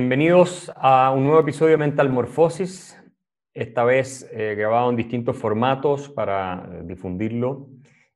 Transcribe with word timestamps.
Bienvenidos 0.00 0.70
a 0.76 1.10
un 1.10 1.24
nuevo 1.24 1.40
episodio 1.40 1.72
de 1.72 1.78
Mental 1.78 2.08
Morphosis, 2.08 2.96
esta 3.52 3.82
vez 3.82 4.30
eh, 4.32 4.54
grabado 4.56 4.90
en 4.90 4.94
distintos 4.94 5.36
formatos 5.36 6.08
para 6.08 6.68
eh, 6.70 6.82
difundirlo. 6.84 7.66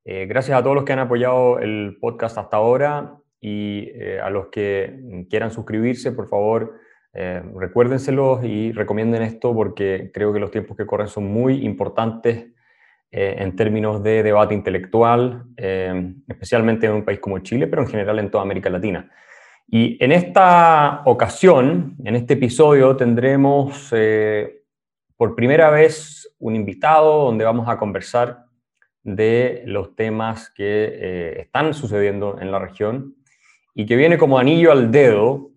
Eh, 0.04 0.26
gracias 0.26 0.56
a 0.56 0.62
todos 0.62 0.76
los 0.76 0.84
que 0.84 0.92
han 0.92 1.00
apoyado 1.00 1.58
el 1.58 1.98
podcast 2.00 2.38
hasta 2.38 2.56
ahora 2.56 3.16
y 3.40 3.90
a 4.22 4.30
los 4.30 4.46
que 4.46 5.26
quieran 5.28 5.50
suscribirse, 5.50 6.12
por 6.12 6.28
favor, 6.28 6.78
recuérdenselos 7.12 8.44
y 8.44 8.70
recomienden 8.70 9.22
esto 9.22 9.52
porque 9.52 10.12
creo 10.14 10.32
que 10.32 10.38
los 10.38 10.52
tiempos 10.52 10.76
que 10.76 10.86
corren 10.86 11.08
son 11.08 11.24
muy 11.24 11.64
importantes 11.66 12.46
en 13.10 13.56
términos 13.56 14.04
de 14.04 14.22
debate 14.22 14.54
intelectual, 14.54 15.46
especialmente 16.28 16.86
en 16.86 16.92
un 16.92 17.04
país 17.04 17.18
como 17.18 17.40
Chile, 17.40 17.66
pero 17.66 17.82
en 17.82 17.88
general 17.88 18.20
en 18.20 18.30
toda 18.30 18.44
América 18.44 18.70
Latina. 18.70 19.10
Y 19.68 20.02
en 20.04 20.12
esta 20.12 21.02
ocasión, 21.06 21.96
en 22.04 22.16
este 22.16 22.34
episodio, 22.34 22.96
tendremos 22.96 23.88
eh, 23.92 24.64
por 25.16 25.34
primera 25.34 25.70
vez 25.70 26.34
un 26.38 26.56
invitado 26.56 27.24
donde 27.24 27.44
vamos 27.44 27.68
a 27.68 27.78
conversar 27.78 28.44
de 29.02 29.62
los 29.66 29.96
temas 29.96 30.50
que 30.50 30.64
eh, 30.64 31.40
están 31.40 31.74
sucediendo 31.74 32.38
en 32.40 32.52
la 32.52 32.58
región 32.58 33.16
y 33.74 33.86
que 33.86 33.96
viene 33.96 34.18
como 34.18 34.38
anillo 34.38 34.72
al 34.72 34.92
dedo 34.92 35.50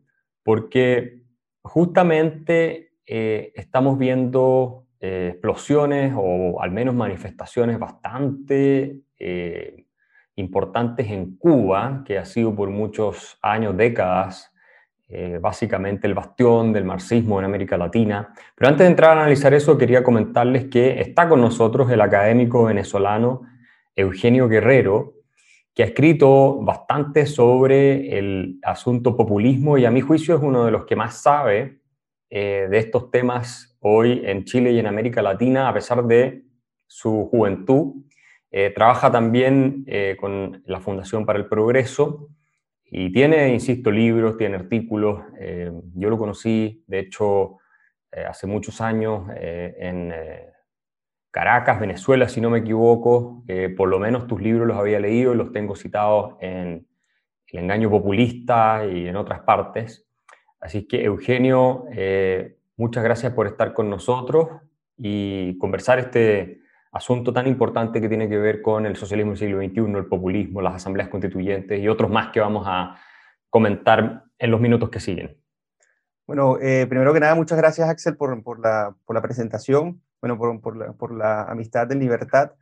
porque 0.44 1.22
justamente 1.62 2.94
eh, 3.06 3.52
estamos 3.56 3.98
viendo 3.98 4.84
explosiones 5.02 6.14
o 6.18 6.60
al 6.62 6.72
menos 6.72 6.96
manifestaciones 6.96 7.78
bastante 7.78 9.02
importantes 10.36 11.10
en 11.10 11.38
Cuba, 11.38 12.04
que 12.06 12.18
ha 12.18 12.26
sido 12.26 12.56
por 12.56 12.70
muchos 12.70 13.38
años, 13.42 13.76
décadas, 13.78 14.52
eh, 15.08 15.38
básicamente 15.40 16.08
el 16.08 16.14
bastión 16.14 16.74
del 16.74 16.84
marxismo 16.84 17.40
en 17.40 17.46
América 17.46 17.78
Latina. 17.78 18.34
Pero 18.56 18.70
antes 18.70 18.86
de 18.86 18.90
entrar 18.90 19.12
a 19.12 19.22
analizar 19.22 19.54
eso, 19.54 19.78
quería 19.78 20.04
comentarles 20.04 20.66
que 20.66 21.00
está 21.00 21.30
con 21.30 21.42
nosotros 21.42 21.90
el 21.92 22.02
académico 22.02 22.66
venezolano 22.66 23.44
Eugenio 23.96 24.48
Guerrero, 24.48 25.14
que 25.74 25.84
ha 25.84 25.86
escrito 25.88 26.60
bastante 26.62 27.26
sobre 27.26 28.18
el 28.18 28.60
asunto 28.64 29.16
populismo 29.16 29.78
y 29.78 29.86
a 29.86 29.92
mi 29.92 30.02
juicio 30.02 30.36
es 30.36 30.42
uno 30.42 30.66
de 30.66 30.72
los 30.72 30.86
que 30.86 30.96
más 30.96 31.22
sabe 31.22 31.82
eh, 32.30 32.68
de 32.70 32.78
estos 32.78 33.12
temas 33.12 33.78
hoy 33.82 34.22
en 34.26 34.46
Chile 34.46 34.72
y 34.72 34.80
en 34.80 34.88
América 34.88 35.22
Latina, 35.22 35.70
a 35.70 35.74
pesar 35.74 36.04
de 36.06 36.46
su 36.88 37.28
juventud 37.30 37.94
eh, 38.58 38.70
trabaja 38.70 39.12
también 39.12 39.84
eh, 39.86 40.16
con 40.18 40.64
la 40.66 40.80
Fundación 40.80 41.26
para 41.26 41.38
el 41.38 41.46
Progreso 41.46 42.30
y 42.86 43.12
tiene, 43.12 43.50
insisto, 43.50 43.92
libros, 43.92 44.38
tiene 44.38 44.56
artículos. 44.56 45.24
Eh, 45.38 45.74
yo 45.94 46.10
lo 46.10 46.18
conocí, 46.18 46.82
de 46.88 47.00
hecho, 47.00 47.58
hace 48.26 48.48
muchos 48.48 48.80
años 48.80 49.26
en 49.36 50.14
Caracas, 51.32 51.82
Venezuela, 51.82 52.30
si 52.30 52.40
no 52.40 52.50
me 52.50 52.60
equivoco. 52.60 53.44
por 53.76 53.90
lo 53.90 54.00
menos 54.00 54.26
tus 54.26 54.42
libros 54.42 54.66
los 54.66 54.78
había 54.78 55.02
leído 55.02 55.34
y 55.34 55.36
los 55.36 55.52
tengo 55.52 55.76
citados 55.76 56.36
en 56.40 56.88
El 57.48 57.60
engaño 57.60 57.90
populista 57.90 58.86
y 58.86 59.10
en 59.10 59.18
otras 59.18 59.42
partes. 59.42 60.08
Así 60.62 60.88
que, 60.88 61.04
Eugenio, 61.04 61.88
muchas 62.78 63.04
gracias 63.04 63.34
por 63.34 63.48
estar 63.48 63.74
con 63.74 63.90
nosotros 63.90 64.48
y 64.98 65.58
conversar 65.58 66.00
este 66.00 66.62
asunto 66.96 67.34
tan 67.34 67.46
importante 67.46 68.00
que 68.00 68.08
tiene 68.08 68.30
que 68.30 68.38
ver 68.38 68.62
con 68.62 68.86
el 68.86 68.96
socialismo 68.96 69.32
del 69.32 69.40
siglo 69.40 69.60
XXI, 69.60 69.98
el 69.98 70.06
populismo, 70.06 70.62
las 70.62 70.76
asambleas 70.76 71.10
constituyentes 71.10 71.78
y 71.78 71.90
otros 71.90 72.10
más 72.10 72.32
que 72.32 72.40
vamos 72.40 72.64
a 72.66 72.96
comentar 73.50 74.24
en 74.40 74.52
los 74.52 74.62
minutos 74.62 74.90
que 74.90 75.02
siguen. 75.02 75.38
Bueno, 76.26 76.58
eh, 76.62 76.88
primero 76.88 77.14
que 77.14 77.20
nada, 77.20 77.36
muchas 77.36 77.58
gracias 77.58 77.90
Axel 77.90 78.16
por, 78.16 78.42
por, 78.44 78.62
la, 78.62 78.96
por 79.04 79.14
la, 79.14 79.22
presentación, 79.22 80.02
bueno, 80.22 80.38
por, 80.38 80.62
por, 80.62 80.78
la, 80.78 80.96
la, 81.18 81.44
amistad 81.44 81.92
en 81.92 82.00
libertad. 82.00 82.54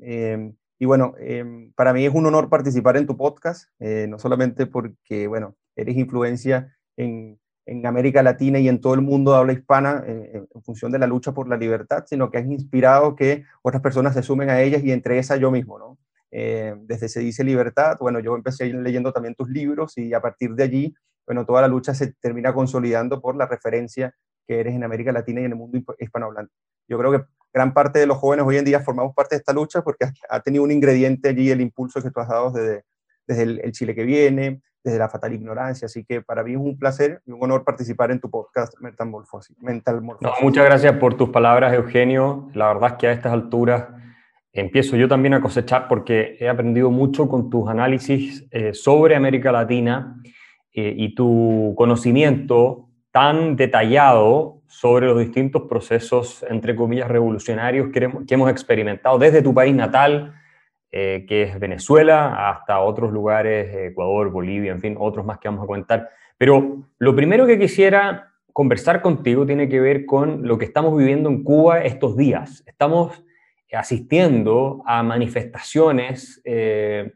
Eh, 0.00 0.52
y 0.78 0.86
bueno, 0.86 1.14
eh, 1.18 1.44
para 1.74 1.92
mí 1.92 2.06
es 2.06 2.14
un 2.14 2.26
honor 2.26 2.48
participar 2.48 2.96
en 2.96 3.08
tu 3.08 3.16
podcast, 3.16 3.70
no 3.80 4.18
solamente 4.20 4.66
porque, 4.66 5.26
bueno, 5.26 5.56
eres 5.74 5.96
influencia 5.96 6.76
en, 6.96 7.39
en 7.70 7.86
América 7.86 8.20
Latina 8.20 8.58
y 8.58 8.68
en 8.68 8.80
todo 8.80 8.94
el 8.94 9.00
mundo 9.00 9.30
de 9.30 9.38
habla 9.38 9.52
hispana 9.52 10.02
en 10.04 10.48
función 10.62 10.90
de 10.90 10.98
la 10.98 11.06
lucha 11.06 11.32
por 11.32 11.48
la 11.48 11.56
libertad, 11.56 12.04
sino 12.04 12.28
que 12.28 12.38
has 12.38 12.44
inspirado 12.44 13.14
que 13.14 13.44
otras 13.62 13.80
personas 13.80 14.12
se 14.12 14.24
sumen 14.24 14.50
a 14.50 14.60
ellas 14.60 14.82
y 14.82 14.90
entre 14.90 15.18
esas 15.18 15.38
yo 15.38 15.52
mismo, 15.52 15.78
¿no? 15.78 15.96
Eh, 16.32 16.74
desde 16.82 17.08
Se 17.08 17.20
dice 17.20 17.44
libertad, 17.44 17.96
bueno, 18.00 18.18
yo 18.18 18.34
empecé 18.34 18.72
leyendo 18.72 19.12
también 19.12 19.36
tus 19.36 19.48
libros 19.48 19.96
y 19.98 20.12
a 20.14 20.20
partir 20.20 20.54
de 20.54 20.64
allí, 20.64 20.94
bueno, 21.24 21.46
toda 21.46 21.60
la 21.60 21.68
lucha 21.68 21.94
se 21.94 22.12
termina 22.14 22.52
consolidando 22.52 23.20
por 23.20 23.36
la 23.36 23.46
referencia 23.46 24.14
que 24.48 24.58
eres 24.58 24.74
en 24.74 24.82
América 24.82 25.12
Latina 25.12 25.40
y 25.40 25.44
en 25.44 25.52
el 25.52 25.56
mundo 25.56 25.78
hispanohablante. 25.96 26.52
Yo 26.88 26.98
creo 26.98 27.12
que 27.12 27.24
gran 27.52 27.72
parte 27.72 28.00
de 28.00 28.06
los 28.06 28.18
jóvenes 28.18 28.46
hoy 28.46 28.56
en 28.56 28.64
día 28.64 28.80
formamos 28.80 29.14
parte 29.14 29.36
de 29.36 29.38
esta 29.38 29.52
lucha 29.52 29.82
porque 29.82 30.06
ha 30.28 30.40
tenido 30.40 30.64
un 30.64 30.72
ingrediente 30.72 31.28
allí 31.28 31.52
el 31.52 31.60
impulso 31.60 32.02
que 32.02 32.10
tú 32.10 32.18
has 32.18 32.28
dado 32.28 32.50
desde, 32.50 32.82
desde 33.28 33.42
el 33.44 33.70
Chile 33.70 33.94
que 33.94 34.02
viene, 34.02 34.60
desde 34.82 34.98
la 34.98 35.08
fatal 35.08 35.32
ignorancia. 35.32 35.86
Así 35.86 36.04
que 36.04 36.22
para 36.22 36.42
mí 36.42 36.52
es 36.52 36.58
un 36.58 36.78
placer 36.78 37.22
y 37.26 37.32
un 37.32 37.42
honor 37.42 37.64
participar 37.64 38.10
en 38.10 38.20
tu 38.20 38.30
podcast 38.30 38.74
Metamorfosis. 38.80 39.56
muchas 40.42 40.64
gracias 40.64 40.96
por 40.96 41.14
tus 41.14 41.30
palabras, 41.30 41.72
Eugenio. 41.74 42.48
La 42.54 42.68
verdad 42.68 42.92
es 42.92 42.96
que 42.96 43.06
a 43.08 43.12
estas 43.12 43.32
alturas 43.32 43.88
empiezo 44.52 44.96
yo 44.96 45.08
también 45.08 45.34
a 45.34 45.40
cosechar 45.40 45.88
porque 45.88 46.36
he 46.40 46.48
aprendido 46.48 46.90
mucho 46.90 47.28
con 47.28 47.50
tus 47.50 47.68
análisis 47.68 48.46
eh, 48.50 48.74
sobre 48.74 49.14
América 49.14 49.52
Latina 49.52 50.20
eh, 50.72 50.94
y 50.96 51.14
tu 51.14 51.74
conocimiento 51.76 52.88
tan 53.12 53.56
detallado 53.56 54.62
sobre 54.66 55.06
los 55.06 55.18
distintos 55.18 55.62
procesos, 55.68 56.44
entre 56.48 56.76
comillas, 56.76 57.08
revolucionarios 57.08 57.88
que 57.90 58.34
hemos 58.34 58.50
experimentado 58.50 59.18
desde 59.18 59.42
tu 59.42 59.52
país 59.52 59.74
natal, 59.74 60.32
eh, 60.92 61.24
que 61.28 61.44
es 61.44 61.60
Venezuela, 61.60 62.50
hasta 62.50 62.80
otros 62.80 63.12
lugares, 63.12 63.72
Ecuador, 63.74 64.30
Bolivia, 64.30 64.72
en 64.72 64.80
fin, 64.80 64.96
otros 64.98 65.24
más 65.24 65.38
que 65.38 65.48
vamos 65.48 65.64
a 65.64 65.66
comentar. 65.66 66.10
Pero 66.36 66.84
lo 66.98 67.14
primero 67.14 67.46
que 67.46 67.58
quisiera 67.58 68.32
conversar 68.52 69.00
contigo 69.00 69.46
tiene 69.46 69.68
que 69.68 69.80
ver 69.80 70.04
con 70.04 70.46
lo 70.46 70.58
que 70.58 70.64
estamos 70.64 70.96
viviendo 70.96 71.28
en 71.28 71.44
Cuba 71.44 71.82
estos 71.82 72.16
días. 72.16 72.64
Estamos 72.66 73.24
asistiendo 73.72 74.82
a 74.84 75.02
manifestaciones 75.02 76.40
eh, 76.44 77.12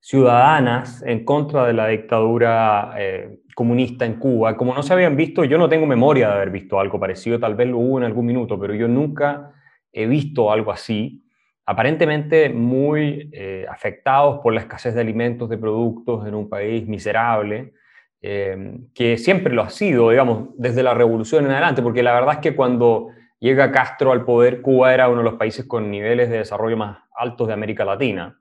ciudadanas 0.00 1.02
en 1.06 1.24
contra 1.24 1.66
de 1.66 1.72
la 1.72 1.86
dictadura 1.88 2.94
eh, 2.98 3.38
comunista 3.54 4.04
en 4.04 4.14
Cuba. 4.14 4.56
Como 4.56 4.74
no 4.74 4.82
se 4.82 4.92
habían 4.92 5.16
visto, 5.16 5.44
yo 5.44 5.56
no 5.56 5.68
tengo 5.68 5.86
memoria 5.86 6.28
de 6.28 6.34
haber 6.34 6.50
visto 6.50 6.80
algo 6.80 6.98
parecido, 6.98 7.38
tal 7.38 7.54
vez 7.54 7.68
lo 7.68 7.78
hubo 7.78 7.98
en 7.98 8.04
algún 8.04 8.26
minuto, 8.26 8.58
pero 8.58 8.74
yo 8.74 8.88
nunca 8.88 9.52
he 9.92 10.06
visto 10.06 10.50
algo 10.50 10.72
así 10.72 11.23
aparentemente 11.66 12.50
muy 12.50 13.30
eh, 13.32 13.66
afectados 13.68 14.40
por 14.40 14.52
la 14.52 14.60
escasez 14.60 14.94
de 14.94 15.00
alimentos, 15.00 15.48
de 15.48 15.58
productos 15.58 16.26
en 16.26 16.34
un 16.34 16.48
país 16.48 16.86
miserable, 16.86 17.72
eh, 18.20 18.78
que 18.94 19.16
siempre 19.16 19.52
lo 19.52 19.62
ha 19.62 19.70
sido, 19.70 20.10
digamos, 20.10 20.48
desde 20.56 20.82
la 20.82 20.94
revolución 20.94 21.46
en 21.46 21.52
adelante, 21.52 21.82
porque 21.82 22.02
la 22.02 22.14
verdad 22.14 22.34
es 22.34 22.40
que 22.40 22.54
cuando 22.54 23.08
llega 23.38 23.72
Castro 23.72 24.12
al 24.12 24.24
poder, 24.24 24.60
Cuba 24.60 24.92
era 24.92 25.08
uno 25.08 25.18
de 25.18 25.24
los 25.24 25.34
países 25.34 25.64
con 25.64 25.90
niveles 25.90 26.30
de 26.30 26.38
desarrollo 26.38 26.76
más 26.76 26.98
altos 27.14 27.48
de 27.48 27.54
América 27.54 27.84
Latina. 27.84 28.38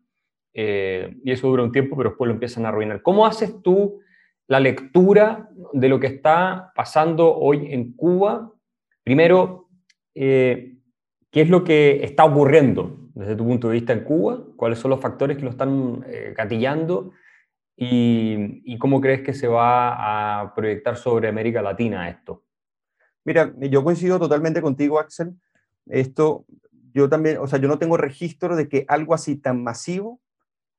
Eh, 0.54 1.16
y 1.24 1.32
eso 1.32 1.48
dura 1.48 1.64
un 1.64 1.72
tiempo, 1.72 1.98
pero 1.98 2.12
después 2.12 2.28
lo 2.28 2.34
empiezan 2.34 2.66
a 2.66 2.70
arruinar. 2.70 3.02
¿Cómo 3.02 3.26
haces 3.26 3.62
tú 3.62 4.00
la 4.48 4.60
lectura 4.60 5.50
de 5.72 5.90
lo 5.90 6.00
que 6.00 6.08
está 6.08 6.72
pasando 6.76 7.36
hoy 7.36 7.74
en 7.74 7.94
Cuba? 7.94 8.52
Primero, 9.04 9.70
¿qué 10.14 10.78
es 11.32 11.50
lo 11.50 11.64
que 11.64 12.04
está 12.04 12.24
ocurriendo 12.24 13.03
desde 13.14 13.36
tu 13.36 13.46
punto 13.46 13.70
de 13.70 13.74
vista 13.74 13.94
en 13.94 14.04
Cuba? 14.04 14.44
¿Cuáles 14.56 14.80
son 14.80 14.92
los 14.92 15.00
factores 15.00 15.38
que 15.38 15.44
lo 15.44 15.50
están 15.52 16.04
eh? 16.08 16.34
Y, 17.76 18.78
cómo 18.78 19.02
crees 19.02 19.22
que 19.22 19.34
se 19.34 19.48
va 19.48 20.42
a 20.42 20.54
proyectar 20.54 20.96
sobre 20.98 21.28
América 21.28 21.62
Latina 21.62 22.10
esto? 22.10 22.44
Mira, 23.26 23.54
yo 23.58 23.84
coincido 23.84 24.20
totalmente 24.20 24.62
contigo, 24.62 25.00
Axel. 25.00 25.34
Esto, 25.88 26.46
yo 26.94 27.10
también, 27.10 27.38
o 27.38 27.48
sea, 27.48 27.60
yo 27.60 27.68
no 27.68 27.80
tengo 27.80 27.98
registro 27.98 28.56
de 28.56 28.68
que 28.68 28.86
algo 28.88 29.14
así 29.14 29.36
tan 29.36 29.64
masivo 29.64 30.20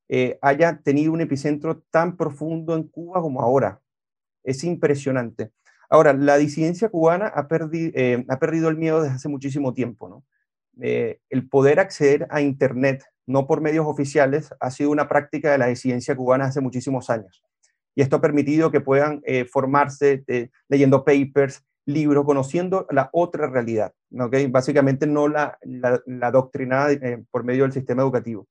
eh, 0.08 0.38
haya 0.42 0.80
tenido 0.82 1.12
un 1.12 1.20
epicentro 1.20 1.82
tan 1.90 2.16
profundo 2.16 2.74
en 2.74 2.84
Cuba 2.84 3.20
como 3.20 3.40
ahora. 3.40 3.80
Es 4.42 4.62
impresionante. 4.64 5.50
Ahora, 5.88 6.12
la 6.12 6.36
disidencia 6.36 6.88
cubana 6.88 7.26
ha, 7.34 7.46
eh, 7.72 8.24
ha 8.28 8.38
perdido 8.38 8.68
el 8.68 8.76
miedo 8.76 9.02
desde 9.02 9.16
hace 9.16 9.28
muchísimo 9.28 9.72
tiempo, 9.72 10.08
¿no? 10.08 10.24
Eh, 10.80 11.20
el 11.30 11.48
poder 11.48 11.78
acceder 11.80 12.26
a 12.30 12.40
Internet, 12.40 13.04
no 13.26 13.46
por 13.46 13.60
medios 13.60 13.86
oficiales, 13.86 14.50
ha 14.60 14.70
sido 14.70 14.90
una 14.90 15.08
práctica 15.08 15.52
de 15.52 15.58
la 15.58 15.66
disidencia 15.66 16.16
cubana 16.16 16.46
hace 16.46 16.60
muchísimos 16.60 17.10
años. 17.10 17.42
Y 17.94 18.02
esto 18.02 18.16
ha 18.16 18.20
permitido 18.20 18.70
que 18.70 18.80
puedan 18.80 19.20
eh, 19.24 19.44
formarse 19.44 20.24
eh, 20.26 20.50
leyendo 20.68 21.04
papers, 21.04 21.64
libros, 21.86 22.24
conociendo 22.24 22.86
la 22.90 23.10
otra 23.12 23.46
realidad, 23.46 23.92
básicamente 24.48 25.06
no 25.06 25.28
la, 25.28 25.58
la, 25.62 26.30
doctrina 26.30 26.86
por 27.30 27.44
medio 27.44 27.64
del 27.64 27.72
sistema 27.72 28.00
educativo. 28.00 28.48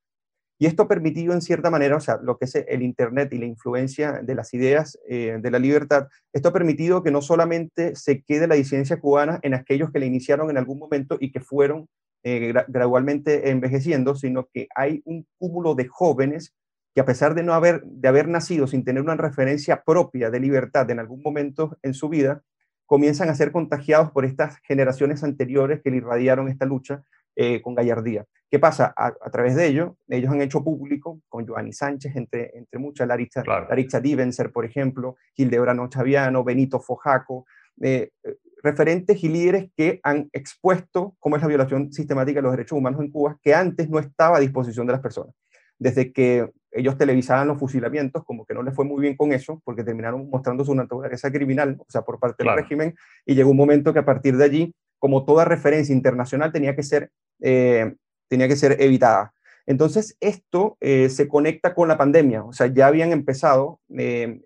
Y 0.59 0.67
esto 0.67 0.83
ha 0.83 0.87
permitido 0.87 1.33
en 1.33 1.41
cierta 1.41 1.71
manera, 1.71 1.97
o 1.97 1.99
sea, 1.99 2.19
lo 2.21 2.37
que 2.37 2.45
es 2.45 2.53
el 2.55 2.83
Internet 2.83 3.33
y 3.33 3.39
la 3.39 3.47
influencia 3.47 4.21
de 4.21 4.35
las 4.35 4.53
ideas 4.53 4.99
de 5.09 5.49
la 5.51 5.57
libertad, 5.57 6.09
esto 6.31 6.49
ha 6.49 6.53
permitido 6.53 7.01
que 7.01 7.09
no 7.09 7.23
solamente 7.23 7.95
se 7.95 8.21
quede 8.21 8.47
la 8.47 8.53
disidencia 8.53 8.99
cubana 8.99 9.39
en 9.41 9.55
aquellos 9.55 9.91
que 9.91 9.99
la 9.99 10.05
iniciaron 10.05 10.51
en 10.51 10.57
algún 10.59 10.77
momento 10.77 11.17
y 11.19 11.31
que 11.31 11.39
fueron 11.39 11.89
eh, 12.23 12.53
gradualmente 12.67 13.49
envejeciendo, 13.49 14.15
sino 14.15 14.47
que 14.53 14.67
hay 14.75 15.01
un 15.05 15.27
cúmulo 15.37 15.75
de 15.75 15.87
jóvenes 15.87 16.55
que 16.95 17.01
a 17.01 17.05
pesar 17.05 17.33
de 17.35 17.43
no 17.43 17.53
haber, 17.53 17.83
de 17.83 18.07
haber 18.07 18.27
nacido 18.27 18.67
sin 18.67 18.83
tener 18.83 19.01
una 19.01 19.15
referencia 19.15 19.83
propia 19.83 20.29
de 20.29 20.39
libertad 20.39 20.89
en 20.91 20.99
algún 20.99 21.21
momento 21.23 21.77
en 21.81 21.93
su 21.93 22.07
vida, 22.07 22.43
comienzan 22.85 23.29
a 23.29 23.35
ser 23.35 23.51
contagiados 23.51 24.11
por 24.11 24.25
estas 24.25 24.59
generaciones 24.59 25.23
anteriores 25.23 25.81
que 25.81 25.89
le 25.89 25.97
irradiaron 25.97 26.47
esta 26.49 26.65
lucha 26.65 27.03
eh, 27.35 27.61
con 27.61 27.73
gallardía. 27.73 28.25
¿Qué 28.51 28.59
pasa? 28.59 28.93
A, 28.95 29.11
través 29.31 29.55
de 29.55 29.65
ello, 29.65 29.97
ellos 30.07 30.31
han 30.31 30.43
hecho 30.43 30.63
público, 30.63 31.19
con 31.27 31.47
Joanny 31.47 31.73
Sánchez, 31.73 32.15
entre, 32.15 32.55
entre 32.55 32.79
muchas, 32.79 33.07
Laritza, 33.07 33.41
claro. 33.41 33.67
Divenser, 33.99 34.51
por 34.51 34.63
ejemplo, 34.63 35.15
Hildebrand 35.35 35.89
Chaviano, 35.89 36.43
Benito 36.43 36.79
Fojaco, 36.79 37.47
eh, 37.81 38.11
eh, 38.23 38.35
referentes 38.63 39.23
y 39.23 39.29
líderes 39.29 39.69
que 39.75 39.99
han 40.03 40.29
expuesto 40.31 41.15
cómo 41.19 41.35
es 41.35 41.41
la 41.41 41.49
violación 41.49 41.91
sistemática 41.91 42.39
de 42.39 42.43
los 42.43 42.51
derechos 42.51 42.77
humanos 42.77 43.01
en 43.01 43.11
Cuba, 43.11 43.37
que 43.41 43.53
antes 43.53 43.89
no 43.89 43.99
estaba 43.99 44.37
a 44.37 44.39
disposición 44.39 44.87
de 44.87 44.93
las 44.93 45.01
personas. 45.01 45.35
Desde 45.77 46.13
que 46.13 46.49
ellos 46.71 46.97
televisaban 46.97 47.47
los 47.47 47.59
fusilamientos, 47.59 48.23
como 48.23 48.45
que 48.45 48.53
no 48.53 48.63
les 48.63 48.73
fue 48.73 48.85
muy 48.85 49.01
bien 49.01 49.17
con 49.17 49.33
eso, 49.33 49.61
porque 49.65 49.83
terminaron 49.83 50.29
mostrando 50.29 50.63
su 50.63 50.73
naturaleza 50.73 51.31
criminal, 51.31 51.75
o 51.77 51.85
sea, 51.89 52.03
por 52.03 52.19
parte 52.19 52.43
del 52.43 52.55
régimen, 52.55 52.95
y 53.25 53.35
llegó 53.35 53.51
un 53.51 53.57
momento 53.57 53.91
que 53.91 53.99
a 53.99 54.05
partir 54.05 54.37
de 54.37 54.45
allí, 54.45 54.75
como 54.97 55.25
toda 55.25 55.43
referencia 55.43 55.93
internacional, 55.93 56.53
tenía 56.53 56.75
que 56.75 56.83
ser 56.83 57.11
eh, 57.41 57.93
tenía 58.29 58.47
que 58.47 58.55
ser 58.55 58.81
evitada. 58.81 59.33
Entonces, 59.65 60.17
esto 60.19 60.77
eh, 60.79 61.09
se 61.09 61.27
conecta 61.27 61.75
con 61.75 61.87
la 61.87 61.97
pandemia, 61.97 62.43
o 62.43 62.53
sea, 62.53 62.67
ya 62.67 62.87
habían 62.87 63.11
empezado, 63.11 63.79
eh, 63.95 64.39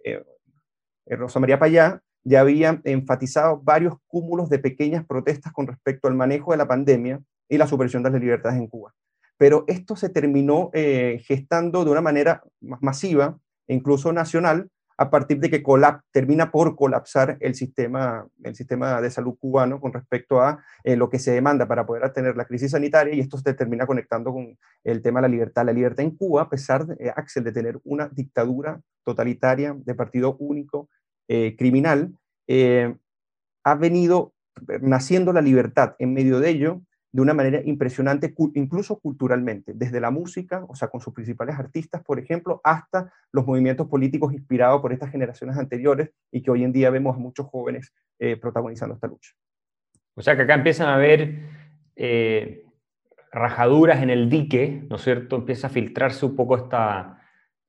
Rosa 1.06 1.40
María 1.40 1.60
Payá 1.60 2.02
ya 2.28 2.42
había 2.42 2.82
enfatizado 2.84 3.62
varios 3.64 3.96
cúmulos 4.08 4.50
de 4.50 4.60
pequeñas 4.60 5.06
protestas 5.06 5.54
con 5.54 5.68
respecto 5.68 6.08
al 6.08 6.16
manejo 6.16 6.52
de 6.52 6.58
la 6.58 6.68
pandemia 6.68 7.22
y 7.48 7.58
la 7.58 7.68
supresión 7.68 8.04
de 8.04 8.12
las 8.12 8.22
libertades 8.22 8.58
en 8.58 8.68
Cuba. 8.68 8.94
Pero 9.38 9.64
esto 9.68 9.96
se 9.96 10.10
terminó 10.10 10.72
gestando 10.74 11.86
de 11.86 11.92
una 11.92 12.02
manera 12.02 12.44
más 12.60 12.82
masiva, 12.82 13.38
incluso 13.68 14.12
nacional, 14.12 14.70
a 14.98 15.12
partir 15.12 15.40
de 15.40 15.50
que 15.50 15.64
termina 16.12 16.52
por 16.52 16.76
colapsar 16.76 17.38
el 17.40 17.54
sistema, 17.54 18.28
el 18.44 18.56
sistema 18.56 19.00
de 19.00 19.12
salud 19.12 19.36
cubano 19.40 19.80
con 19.80 19.94
respecto 19.94 20.42
a 20.42 20.64
eh, 20.84 20.96
lo 20.96 21.10
que 21.10 21.20
se 21.20 21.32
demanda 21.32 21.68
para 21.68 21.86
poder 21.86 22.04
atender 22.04 22.36
la 22.36 22.46
crisis 22.46 22.72
sanitaria 22.72 23.14
y 23.14 23.20
esto 23.20 23.38
se 23.38 23.54
termina 23.54 23.86
conectando 23.86 24.34
con 24.34 24.58
el 24.84 25.02
tema 25.04 25.20
de 25.20 25.28
la 25.28 25.32
libertad. 25.32 25.66
La 25.66 25.74
libertad 25.74 26.04
en 26.04 26.16
Cuba, 26.16 26.44
a 26.44 26.50
pesar, 26.50 26.88
de, 26.88 26.96
eh, 26.96 27.14
Axel, 27.16 27.44
de 27.44 27.52
tener 27.52 27.80
una 27.84 28.10
dictadura 28.10 28.82
totalitaria 29.04 29.76
de 29.78 29.96
partido 29.96 30.36
único 30.40 30.90
eh, 31.28 31.56
criminal, 31.58 32.18
ha 33.64 33.76
venido 33.76 34.34
naciendo 34.82 35.34
la 35.34 35.42
libertad 35.42 35.96
en 36.00 36.14
medio 36.14 36.40
de 36.40 36.50
ello 36.50 36.82
de 37.12 37.22
una 37.22 37.34
manera 37.34 37.62
impresionante, 37.64 38.34
incluso 38.54 39.00
culturalmente, 39.00 39.74
desde 39.76 40.00
la 40.00 40.12
música, 40.12 40.64
o 40.68 40.76
sea, 40.76 40.90
con 40.90 41.02
sus 41.02 41.14
principales 41.14 41.56
artistas, 41.56 42.04
por 42.04 42.20
ejemplo, 42.20 42.62
hasta 42.64 43.12
los 43.32 43.46
movimientos 43.46 43.88
políticos 43.88 44.34
inspirados 44.34 44.82
por 44.82 44.94
estas 44.94 45.12
generaciones 45.12 45.58
anteriores 45.58 46.12
y 46.32 46.42
que 46.42 46.52
hoy 46.52 46.64
en 46.64 46.74
día 46.74 46.90
vemos 46.90 47.16
a 47.16 47.20
muchos 47.20 47.48
jóvenes 47.48 47.94
eh, 48.20 48.36
protagonizando 48.38 48.96
esta 48.96 49.08
lucha. 49.08 49.32
O 50.16 50.22
sea, 50.22 50.36
que 50.36 50.44
acá 50.44 50.56
empiezan 50.56 50.90
a 50.90 50.96
haber 50.96 51.40
eh, 51.96 52.66
rajaduras 53.32 54.04
en 54.04 54.10
el 54.10 54.30
dique, 54.30 54.86
¿no 54.90 54.98
es 54.98 55.02
cierto? 55.02 55.38
Empieza 55.38 55.68
a 55.68 55.72
filtrarse 55.72 56.26
un 56.26 56.36
poco 56.36 56.56
esta 56.58 57.22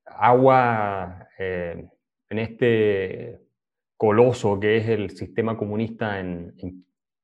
agua 0.05 1.29
eh, 1.39 1.89
en 2.29 2.39
este 2.39 3.48
coloso 3.99 4.59
que 4.59 4.79
es 4.79 4.89
el 4.89 5.11
sistema 5.11 5.59
comunista 5.59 6.19
en, 6.19 6.55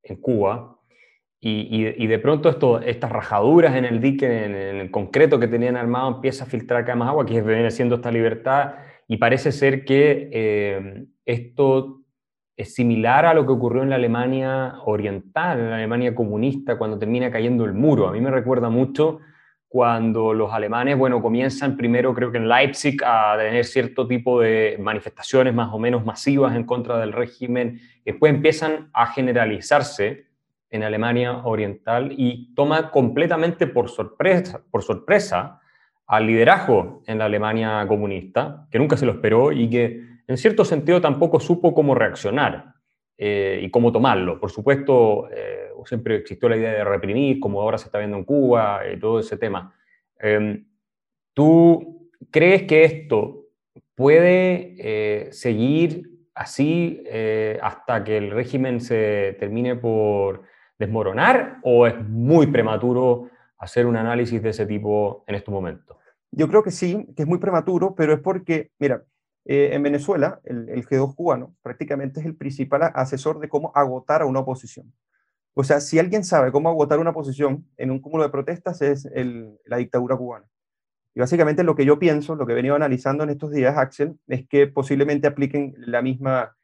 en 0.03 0.17
Cuba 0.17 0.75
y, 1.47 2.07
de 2.07 2.19
pronto 2.21 2.49
esto, 2.49 2.81
estas 2.81 3.13
rajaduras 3.13 3.77
en 3.77 3.85
el 3.85 4.01
dique, 4.01 4.45
en, 4.45 4.55
el 4.55 4.91
concreto 4.91 5.39
que 5.39 5.47
tenían 5.47 5.77
armado, 5.77 6.09
empieza 6.09 6.45
a 6.45 6.47
filtrar 6.47 6.87
cada 6.87 6.97
más 6.97 7.11
agua, 7.11 7.27
que 7.27 7.43
viene 7.43 7.71
siendo 7.71 7.97
esta 7.97 8.11
libertad, 8.11 8.77
y 9.07 9.19
parece 9.19 9.53
ser 9.53 9.85
que 9.85 10.31
eh, 10.33 11.05
esto 11.27 12.01
es 12.57 12.75
similar 12.75 13.27
a 13.27 13.35
lo 13.35 13.45
que 13.45 13.53
ocurrió 13.53 13.83
en 13.83 13.91
la 13.91 13.97
Alemania 13.97 14.77
oriental, 14.87 15.61
en 15.61 15.69
la 15.69 15.77
Alemania 15.77 16.15
comunista, 16.15 16.79
cuando 16.79 16.99
termina 16.99 17.31
cayendo 17.31 17.67
el 17.67 17.75
muro. 17.75 18.09
A 18.09 18.13
mí 18.13 18.23
me 18.23 18.31
recuerda 18.31 18.71
mucho 18.71 19.19
cuando 19.75 20.33
los 20.33 20.53
alemanes, 20.53 20.97
bueno, 20.97 21.21
comienzan 21.21 21.77
primero, 21.77 22.15
creo 22.15 22.31
que 22.31 22.39
en 22.39 22.49
Leipzig, 22.49 23.03
a 23.05 23.35
tener 23.37 23.65
cierto 23.65 24.07
tipo 24.07 24.41
de 24.41 24.77
manifestaciones 24.79 25.53
más 25.53 25.75
o 25.75 25.81
menos 25.81 26.05
masivas 26.05 26.55
en 26.55 26.63
contra 26.63 27.01
del 27.01 27.13
régimen, 27.13 27.81
después 28.05 28.33
empiezan 28.33 28.91
a 28.93 29.09
generalizarse 29.09 30.27
en 30.71 30.85
Alemania 30.85 31.39
Oriental 31.39 32.15
y 32.17 32.55
toma 32.55 32.93
completamente 32.93 33.67
por 33.67 33.91
sorpresa, 33.91 34.63
por 34.71 34.85
sorpresa 34.85 35.61
al 36.07 36.29
liderazgo 36.29 37.03
en 37.09 37.19
la 37.19 37.25
Alemania 37.25 37.85
comunista, 37.89 38.69
que 38.71 38.79
nunca 38.79 38.97
se 38.97 39.07
lo 39.07 39.11
esperó 39.11 39.51
y 39.51 39.69
que 39.69 40.05
en 40.29 40.37
cierto 40.37 40.65
sentido 40.65 41.01
tampoco 41.01 41.41
supo 41.41 41.75
cómo 41.75 41.97
reaccionar 41.97 42.75
eh, 43.19 43.59
y 43.61 43.69
cómo 43.73 43.91
tomarlo. 43.91 44.39
Por 44.39 44.53
supuesto, 44.53 45.29
eh, 45.33 45.64
siempre 45.87 46.17
existió 46.17 46.49
la 46.49 46.57
idea 46.57 46.73
de 46.73 46.85
reprimir, 46.85 47.41
como 47.41 47.61
ahora 47.61 47.79
se 47.79 47.87
está 47.87 47.99
viendo 47.99 48.17
en 48.17 48.25
Cuba, 48.25 48.83
y 48.93 48.99
todo 48.99 49.21
ese 49.21 49.37
tema. 49.37 49.75
Em, 50.19 50.67
¿Tú 51.35 52.11
crees 52.31 52.63
que 52.63 52.85
esto 52.85 53.47
puede 53.95 54.75
eh, 54.79 55.33
seguir 55.33 56.11
así 56.35 57.05
hasta 57.63 58.03
que 58.03 58.17
el 58.17 58.31
régimen 58.31 58.81
se 58.81 59.37
termine 59.39 59.77
por 59.77 60.43
desmoronar 60.79 61.59
o 61.63 61.87
es 61.87 61.97
muy 62.09 62.49
prematuro 62.49 63.31
hacer 63.59 63.87
un 63.87 63.97
análisis 63.97 64.43
de 64.43 64.51
ese 64.51 64.67
tipo 64.67 65.25
en 65.27 65.37
estos 65.37 65.53
momentos? 65.53 65.97
Yo 66.37 66.49
creo 66.49 66.63
que 66.63 66.73
sí, 66.73 67.07
que 67.17 67.23
es 67.23 67.29
muy 67.29 67.39
prematuro, 67.39 67.95
pero 67.95 68.13
es 68.13 68.21
porque, 68.21 68.73
mira, 68.79 69.05
eh, 69.45 69.71
en 69.73 69.83
Venezuela 69.83 70.41
el, 70.45 70.87
G2 70.87 71.15
cubano 71.15 71.55
prácticamente 71.63 72.21
es 72.21 72.27
el 72.27 72.35
principal 72.35 72.91
asesor 72.95 73.39
de 73.39 73.49
cómo 73.49 73.73
agotar 73.75 74.23
a 74.23 74.27
una 74.27 74.41
oposición. 74.41 74.93
O 75.55 75.65
sea, 75.65 75.81
si 75.81 75.99
alguien 75.99 76.25
sabe 76.25 76.53
cómo 76.53 76.69
agotar 76.69 76.99
una 76.99 77.11
oposición 77.11 77.67
en 77.77 77.91
un 77.91 78.01
cúmulo 78.01 78.25
de 78.25 78.31
protestas 78.31 78.83
es 78.83 79.09
la 79.65 79.77
dictadura 79.77 80.17
cubana. 80.17 80.47
Y 81.15 81.21
básicamente 81.21 81.63
lo 81.63 81.77
que 81.77 81.85
yo 81.85 81.99
pienso, 81.99 82.35
lo 82.35 82.45
que 82.45 82.53
he 82.53 82.57
venido 82.57 82.75
analizando 82.75 83.23
en 83.23 83.31
estos 83.31 83.53
días, 83.53 83.77
Axel, 83.79 84.19
es 84.27 84.49
que 84.49 84.67
posiblemente 84.67 85.29
apliquen 85.29 85.75
la 85.79 86.03
misma 86.03 86.57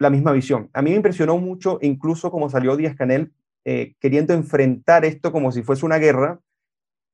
la 0.00 0.10
misma 0.10 0.32
visión. 0.32 0.70
A 0.72 0.82
mí 0.82 0.90
me 0.90 0.96
impresionó 0.96 1.36
mucho, 1.36 1.78
incluso 1.82 2.30
como 2.30 2.48
salió 2.48 2.76
Díaz 2.76 2.96
Canel, 2.96 3.32
eh, 3.64 3.94
queriendo 4.00 4.32
enfrentar 4.32 5.04
esto 5.04 5.30
como 5.30 5.52
si 5.52 5.62
fuese 5.62 5.84
una 5.84 5.98
guerra, 5.98 6.40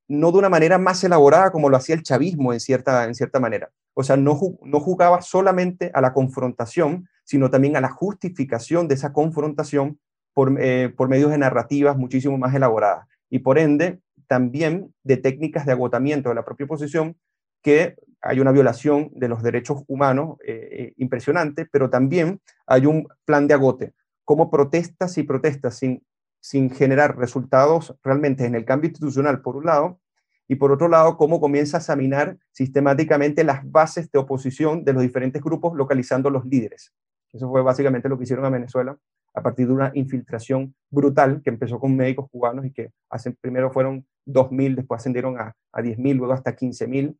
no 0.07 0.31
de 0.31 0.37
una 0.37 0.49
manera 0.49 0.77
más 0.77 1.03
elaborada 1.03 1.51
como 1.51 1.69
lo 1.69 1.75
hacía 1.75 1.95
el 1.95 2.03
chavismo 2.03 2.53
en 2.53 2.61
cierta, 2.61 3.03
en 3.03 3.13
cierta 3.13 3.41
manera. 3.41 3.69
O 3.93 4.03
sea, 4.03 4.15
no, 4.15 4.39
no 4.61 4.79
jugaba 4.79 5.21
solamente 5.21 5.91
a 5.93 5.99
la 5.99 6.13
confrontación, 6.13 7.09
sino 7.25 7.49
también 7.49 7.75
a 7.75 7.81
la 7.81 7.89
justificación 7.89 8.87
de 8.87 8.95
esa 8.95 9.11
confrontación 9.11 9.99
por, 10.37 10.55
eh, 10.59 10.93
medios 11.09 11.31
de 11.31 11.39
narrativas 11.39 11.97
muchísimo 11.97 12.37
más 12.37 12.53
elaboradas. 12.53 13.07
Y 13.27 13.39
por 13.39 13.57
ende, 13.57 14.01
también 14.27 14.93
de 15.03 15.17
técnicas 15.17 15.65
de 15.65 15.71
agotamiento 15.71 16.29
de 16.29 16.35
la 16.35 16.45
propia 16.45 16.65
oposición 16.65 17.17
que 17.63 17.95
hay 18.21 18.39
una 18.39 18.51
violación 18.51 19.09
de 19.15 19.29
los 19.29 19.41
derechos 19.41 19.81
humanos 19.87 20.37
eh, 20.45 20.69
eh, 20.71 20.93
impresionante, 20.97 21.65
pero 21.65 21.89
también 21.89 22.39
hay 22.67 22.85
un 22.85 23.07
plan 23.25 23.47
de 23.47 23.55
agote, 23.55 23.93
como 24.25 24.51
protestas 24.51 25.17
y 25.17 25.23
protestas 25.23 25.75
sin, 25.75 26.03
sin 26.39 26.69
generar 26.69 27.17
resultados 27.17 27.95
realmente 28.03 28.45
en 28.45 28.53
el 28.53 28.63
cambio 28.63 28.89
institucional, 28.89 29.41
por 29.41 29.55
un 29.55 29.65
lado, 29.65 29.99
y 30.47 30.57
por 30.57 30.71
otro 30.71 30.87
lado, 30.87 31.17
cómo 31.17 31.41
comienza 31.41 31.77
a 31.77 31.79
examinar 31.79 32.37
sistemáticamente 32.51 33.43
las 33.43 33.67
bases 33.71 34.11
de 34.11 34.19
oposición 34.19 34.83
de 34.83 34.93
los 34.93 35.01
diferentes 35.01 35.41
grupos, 35.41 35.75
localizando 35.75 36.29
los 36.29 36.45
líderes. 36.45 36.93
Eso 37.33 37.49
fue 37.49 37.63
básicamente 37.63 38.07
lo 38.07 38.19
que 38.19 38.25
hicieron 38.25 38.45
a 38.45 38.51
Venezuela 38.51 38.99
a 39.37 39.43
partir 39.43 39.67
de 39.67 39.73
una 39.73 39.91
infiltración 39.93 40.73
brutal 40.89 41.41
que 41.43 41.51
empezó 41.51 41.79
con 41.79 41.95
médicos 41.95 42.27
cubanos 42.31 42.65
y 42.65 42.71
que 42.71 42.89
primero 43.39 43.71
fueron 43.71 44.03
2.000, 44.25 44.75
después 44.75 44.99
ascendieron 44.99 45.39
a, 45.39 45.53
a 45.71 45.81
10.000, 45.81 46.15
luego 46.15 46.33
hasta 46.33 46.55
15.000, 46.55 47.15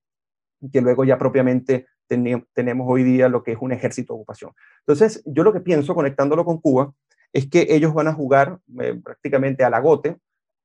que 0.74 0.82
luego 0.82 1.04
ya 1.04 1.20
propiamente 1.20 1.86
tenemos 2.08 2.88
hoy 2.90 3.04
día 3.04 3.30
lo 3.30 3.44
que 3.44 3.52
es 3.52 3.60
un 3.62 3.72
ejército 3.72 4.14
de 4.14 4.18
ocupación. 4.18 4.52
Entonces, 4.80 5.22
yo 5.28 5.44
lo 5.44 5.54
que 5.54 5.60
pienso, 5.60 5.94
conectándolo 5.94 6.44
con 6.44 6.60
Cuba, 6.60 6.92
es 7.34 7.48
que 7.48 7.68
ellos 7.70 7.94
van 7.94 8.08
a 8.08 8.14
jugar 8.14 8.58
eh, 8.82 9.00
prácticamente 9.04 9.64
al 9.64 9.76
agote, 9.76 10.18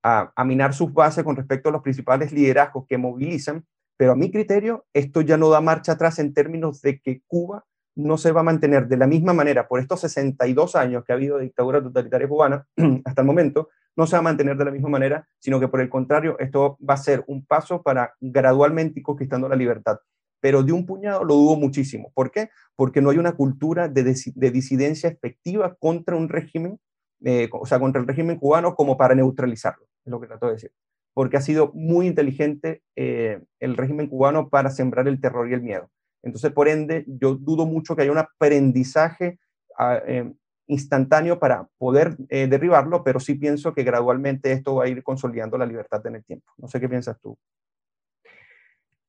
a, 0.03 0.33
a, 0.35 0.45
minar 0.47 0.73
sus 0.73 0.91
bases 0.95 1.23
con 1.23 1.37
respecto 1.37 1.69
a 1.69 1.73
los 1.73 1.83
principales 1.83 2.33
liderazgos 2.33 2.87
que 2.89 2.97
movilizan, 2.97 3.67
pero 3.99 4.13
a 4.13 4.17
mi 4.17 4.31
criterio, 4.31 4.87
esto 4.95 5.21
ya 5.21 5.37
no 5.37 5.51
da 5.51 5.61
marcha 5.61 5.93
atrás 5.93 6.19
en 6.19 6.33
términos 6.33 6.81
de 6.81 6.99
que 6.99 7.21
Cuba 7.27 7.67
no 7.95 8.17
se 8.17 8.33
va 8.33 8.41
a 8.41 8.45
mantener 8.45 8.89
de 8.89 8.97
la 8.97 9.07
misma 9.07 9.33
manera 9.33 9.69
por 9.69 9.81
estos 9.81 10.01
62 10.01 10.77
años 10.77 11.05
que 11.05 11.13
ha 11.13 11.17
habido 11.17 11.39
dictadura 11.39 11.83
totalitaria 11.83 12.29
cubana 12.29 12.67
hasta 13.05 13.21
el 13.21 13.27
momento, 13.27 13.69
no 13.97 14.07
se 14.07 14.17
va 14.17 14.21
a 14.21 14.23
mantener 14.23 14.57
de 14.57 14.65
la 14.65 14.71
misma 14.71 14.89
manera, 14.89 15.29
sino 15.39 15.61
que 15.61 15.69
por 15.69 15.81
el 15.81 15.89
contrario, 15.89 16.39
esto 16.39 16.79
va 16.89 16.95
a 16.95 16.99
ser 16.99 17.25
un 17.27 17.45
paso 17.45 17.83
para 17.83 18.15
gradualmente 18.21 19.03
conquistando 19.03 19.49
la 19.49 19.57
libertad. 19.57 19.99
Pero 20.41 20.63
de 20.63 20.73
un 20.73 20.87
puñado 20.87 21.25
lo 21.25 21.35
dudo 21.35 21.57
muchísimo. 21.57 22.11
¿Por 22.15 22.31
qué? 22.31 22.49
Porque 22.75 23.01
no 23.01 23.11
hay 23.11 23.19
una 23.19 23.33
cultura 23.33 23.89
de, 23.89 24.03
disidencia 24.03 25.09
efectiva 25.09 25.77
contra 25.79 26.17
un 26.17 26.29
régimen, 26.29 26.81
eh, 27.25 27.49
o 27.53 27.67
sea, 27.67 27.79
contra 27.79 28.01
el 28.01 28.09
régimen 28.09 28.39
cubano 28.39 28.75
como 28.75 28.97
para 28.97 29.15
neutralizarlo, 29.15 29.87
es 30.05 30.11
lo 30.11 30.21
que 30.21 30.27
trato 30.27 30.47
de 30.47 30.53
decir. 30.53 30.73
Porque 31.15 31.37
ha 31.37 31.43
sido 31.43 31.71
muy 31.75 32.07
inteligente 32.07 32.83
eh, 32.97 33.41
el 33.61 33.77
régimen 33.77 34.09
cubano 34.09 34.49
para 34.49 34.71
sembrar 34.71 35.07
el 35.07 35.21
terror 35.21 35.49
y 35.49 35.55
el 35.55 35.63
miedo. 35.63 35.91
Entonces, 36.23 36.53
por 36.53 36.69
ende, 36.69 37.05
yo 37.07 37.35
dudo 37.35 37.67
mucho 37.67 37.95
que 37.95 38.03
haya 38.03 38.13
un 38.13 38.19
aprendizaje 38.19 39.39
ah, 39.77 40.01
eh, 40.07 40.33
instantáneo 40.69 41.39
para 41.39 41.69
poder 41.79 42.17
eh, 42.29 42.47
derribarlo, 42.47 43.03
pero 43.03 43.19
sí 43.19 43.35
pienso 43.35 43.75
que 43.75 43.83
gradualmente 43.83 44.53
esto 44.53 44.77
va 44.77 44.85
a 44.85 44.89
ir 44.89 45.03
consolidando 45.03 45.59
la 45.59 45.67
libertad 45.67 46.07
en 46.07 46.17
el 46.17 46.25
tiempo. 46.25 46.47
No 46.59 46.69
sé 46.69 46.81
qué 46.81 46.89
piensas 46.89 47.21
tú. 47.21 47.37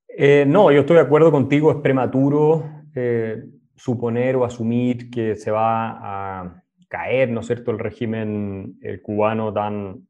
Eh, 0.07 0.45
no, 0.47 0.71
yo 0.71 0.81
estoy 0.81 0.97
de 0.97 1.03
acuerdo 1.03 1.31
contigo, 1.31 1.71
es 1.71 1.77
prematuro 1.77 2.81
suponer 3.75 4.35
o 4.35 4.45
asumir 4.45 5.09
que 5.09 5.35
se 5.35 5.49
va 5.49 6.43
a 6.43 6.63
caer, 6.87 7.31
¿no 7.31 7.39
es 7.39 7.47
cierto?, 7.47 7.71
el 7.71 7.79
régimen 7.79 8.79
cubano 9.01 9.51
tan 9.51 10.07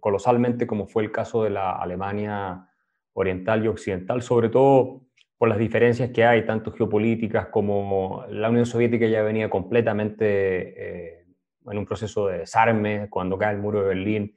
colosalmente 0.00 0.66
como 0.66 0.86
fue 0.86 1.02
el 1.02 1.12
caso 1.12 1.44
de 1.44 1.50
la 1.50 1.72
Alemania 1.72 2.66
oriental 3.12 3.62
y 3.62 3.68
occidental, 3.68 4.22
sobre 4.22 4.48
todo 4.48 5.01
por 5.42 5.48
las 5.48 5.58
diferencias 5.58 6.10
que 6.10 6.24
hay, 6.24 6.46
tanto 6.46 6.70
geopolíticas 6.70 7.48
como 7.48 8.24
la 8.30 8.48
Unión 8.48 8.64
Soviética 8.64 9.08
ya 9.08 9.22
venía 9.22 9.50
completamente 9.50 10.24
eh, 10.28 11.24
en 11.68 11.78
un 11.78 11.84
proceso 11.84 12.28
de 12.28 12.38
desarme 12.38 13.08
cuando 13.10 13.36
cae 13.36 13.52
el 13.52 13.60
muro 13.60 13.82
de 13.82 13.88
Berlín, 13.88 14.36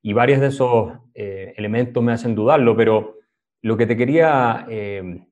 y 0.00 0.14
varios 0.14 0.40
de 0.40 0.46
esos 0.46 0.94
eh, 1.12 1.52
elementos 1.58 2.02
me 2.02 2.12
hacen 2.12 2.34
dudarlo, 2.34 2.74
pero 2.74 3.18
lo 3.60 3.76
que 3.76 3.84
te 3.84 3.98
quería 3.98 4.66
eh, 4.70 5.26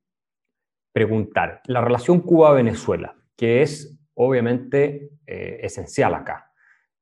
preguntar, 0.92 1.62
la 1.68 1.80
relación 1.80 2.20
Cuba-Venezuela, 2.20 3.16
que 3.34 3.62
es 3.62 3.98
obviamente 4.12 5.08
esencial 5.24 6.16
acá, 6.16 6.52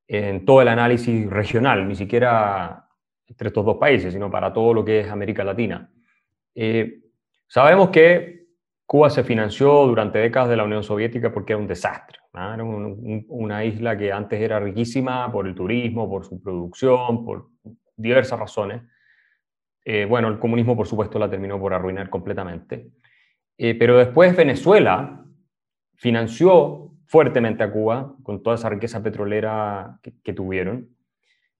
en 0.07 0.45
todo 0.45 0.63
el 0.63 0.69
análisis 0.69 1.29
regional, 1.29 1.89
ni 1.89 1.97
siquiera 1.97 2.87
entre 3.27 3.49
estos 3.49 3.67
dos 3.67 3.79
países, 3.79 4.13
sino 4.13 4.31
para 4.31 4.53
todo 4.53 4.75
lo 4.75 4.85
que 4.85 5.01
es 5.01 5.09
América 5.09 5.43
Latina. 5.43 5.91
Sabemos 7.53 7.91
que 7.91 8.47
Cuba 8.87 9.11
se 9.11 9.25
financió 9.25 9.87
durante 9.87 10.19
décadas 10.19 10.49
de 10.49 10.57
la 10.57 10.65
Unión 10.65 10.83
Soviética 10.83 11.31
porque 11.31 11.53
era 11.53 11.61
un 11.61 11.67
desastre. 11.67 12.19
Era 12.33 12.65
una 12.65 13.63
isla 13.63 13.95
que 13.95 14.11
antes 14.11 14.41
era 14.41 14.59
riquísima 14.59 15.31
por 15.31 15.47
el 15.47 15.55
turismo, 15.55 16.09
por 16.09 16.25
su 16.25 16.43
producción, 16.43 17.27
por 17.27 17.51
diversas 17.95 18.39
razones. 18.39 18.81
Eh, 19.85 20.07
bueno, 20.07 20.29
el 20.29 20.39
comunismo, 20.39 20.75
por 20.75 20.87
supuesto, 20.87 21.19
la 21.19 21.29
terminó 21.29 21.61
por 21.61 21.75
arruinar 21.75 22.09
completamente. 22.09 22.89
Eh, 23.59 23.75
pero 23.75 23.99
después 23.99 24.35
Venezuela 24.35 25.23
financió 25.97 26.95
fuertemente 27.05 27.65
a 27.65 27.71
Cuba 27.71 28.15
con 28.23 28.43
toda 28.43 28.57
esa 28.57 28.71
riqueza 28.71 29.03
petrolera 29.03 30.01
que, 30.01 30.33
tuvieron. 30.33 30.89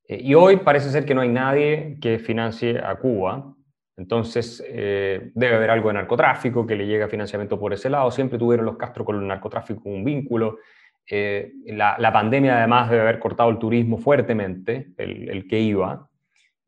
Eh, 0.09 0.21
y 0.23 0.33
hoy 0.33 0.57
parece 0.57 0.89
ser 0.89 1.05
que 1.05 1.15
no 1.15 1.21
hay 1.21 1.29
nadie 1.29 1.99
que 2.01 2.19
financie 2.19 2.79
a 2.83 2.97
Cuba. 2.97 3.55
Entonces, 3.97 4.65
eh, 4.67 5.33
debe 5.35 5.57
haber 5.57 5.71
algo 5.71 5.89
de 5.89 5.95
narcotráfico 5.95 6.67
que 6.67 6.77
le 6.77 6.87
llega 6.87 7.09
financiamiento 7.09 7.59
por 7.59 7.73
ese 7.73 7.91
lado. 7.91 8.11
Siempre 8.11 8.39
tuvieron 8.39 8.65
los 8.67 8.77
Castro 8.77 9.05
con 9.05 9.17
el 9.17 9.27
narcotráfico 9.27 9.83
un 9.85 10.05
vínculo. 10.05 10.59
Eh, 11.09 11.53
la, 11.67 12.13
pandemia 12.13 12.59
además 12.59 12.89
debe 12.89 13.03
haber 13.03 13.19
cortado 13.19 13.51
el 13.51 13.59
turismo 13.59 13.99
fuertemente, 13.99 14.93
el, 14.97 15.47
que 15.47 15.61
iba. 15.61 16.09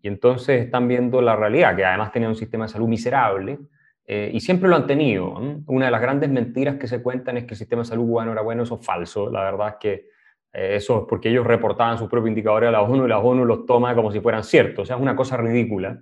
Y 0.02 0.09
entonces 0.09 0.64
están 0.64 0.87
viendo 0.87 1.23
la 1.23 1.35
realidad, 1.35 1.75
que 1.75 1.85
además 1.85 2.12
tenían 2.12 2.31
un 2.31 2.37
sistema 2.37 2.66
de 2.66 2.73
salud 2.73 2.88
miserable. 2.88 3.59
Eh, 4.07 4.31
y 4.35 4.40
siempre 4.40 4.69
lo 4.69 4.76
han 4.76 4.87
tenido. 4.87 5.35
Una 5.66 5.87
de 5.87 5.90
las 5.90 6.02
grandes 6.02 6.28
mentiras 6.28 6.76
que 6.76 6.87
se 6.87 7.02
cuentan 7.02 7.38
es 7.38 7.45
que 7.45 7.54
el 7.54 7.59
sistema 7.59 7.83
de 7.83 7.88
salud 7.88 8.04
cubano 8.04 8.33
era 8.33 8.43
bueno, 8.43 8.64
eso 8.64 8.78
es 8.78 8.85
falso. 8.85 9.31
La 9.31 9.45
verdad 9.45 9.69
es 9.69 9.75
que 9.81 10.14
eso 10.52 11.00
es 11.00 11.07
porque 11.09 11.31
ellos 11.31 11.45
reportaban 11.45 11.99
sus 11.99 12.09
propios 12.09 12.28
indicadores 12.28 12.69
a 12.69 12.73
la 12.73 12.83
ONU 12.83 13.07
y 13.07 13.09
la 13.09 13.19
ONU 13.19 13.45
los 13.45 13.66
toma 13.66 13.95
como 13.95 14.12
si 14.12 14.21
fueran 14.21 14.45
ciertos. 14.45 14.83
O 14.83 14.87
sea, 14.87 14.97
es 14.97 15.02
una 15.02 15.16
cosa 15.16 15.38
ridícula. 15.38 16.00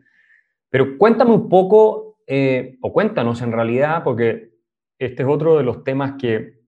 Pero 0.72 0.96
cuéntame 0.96 1.32
un 1.32 1.50
poco, 1.50 2.16
eh, 2.26 2.78
o 2.80 2.94
cuéntanos 2.94 3.42
en 3.42 3.52
realidad, 3.52 4.02
porque 4.02 4.54
este 4.98 5.22
es 5.22 5.28
otro 5.28 5.58
de 5.58 5.64
los 5.64 5.84
temas 5.84 6.14
que 6.18 6.62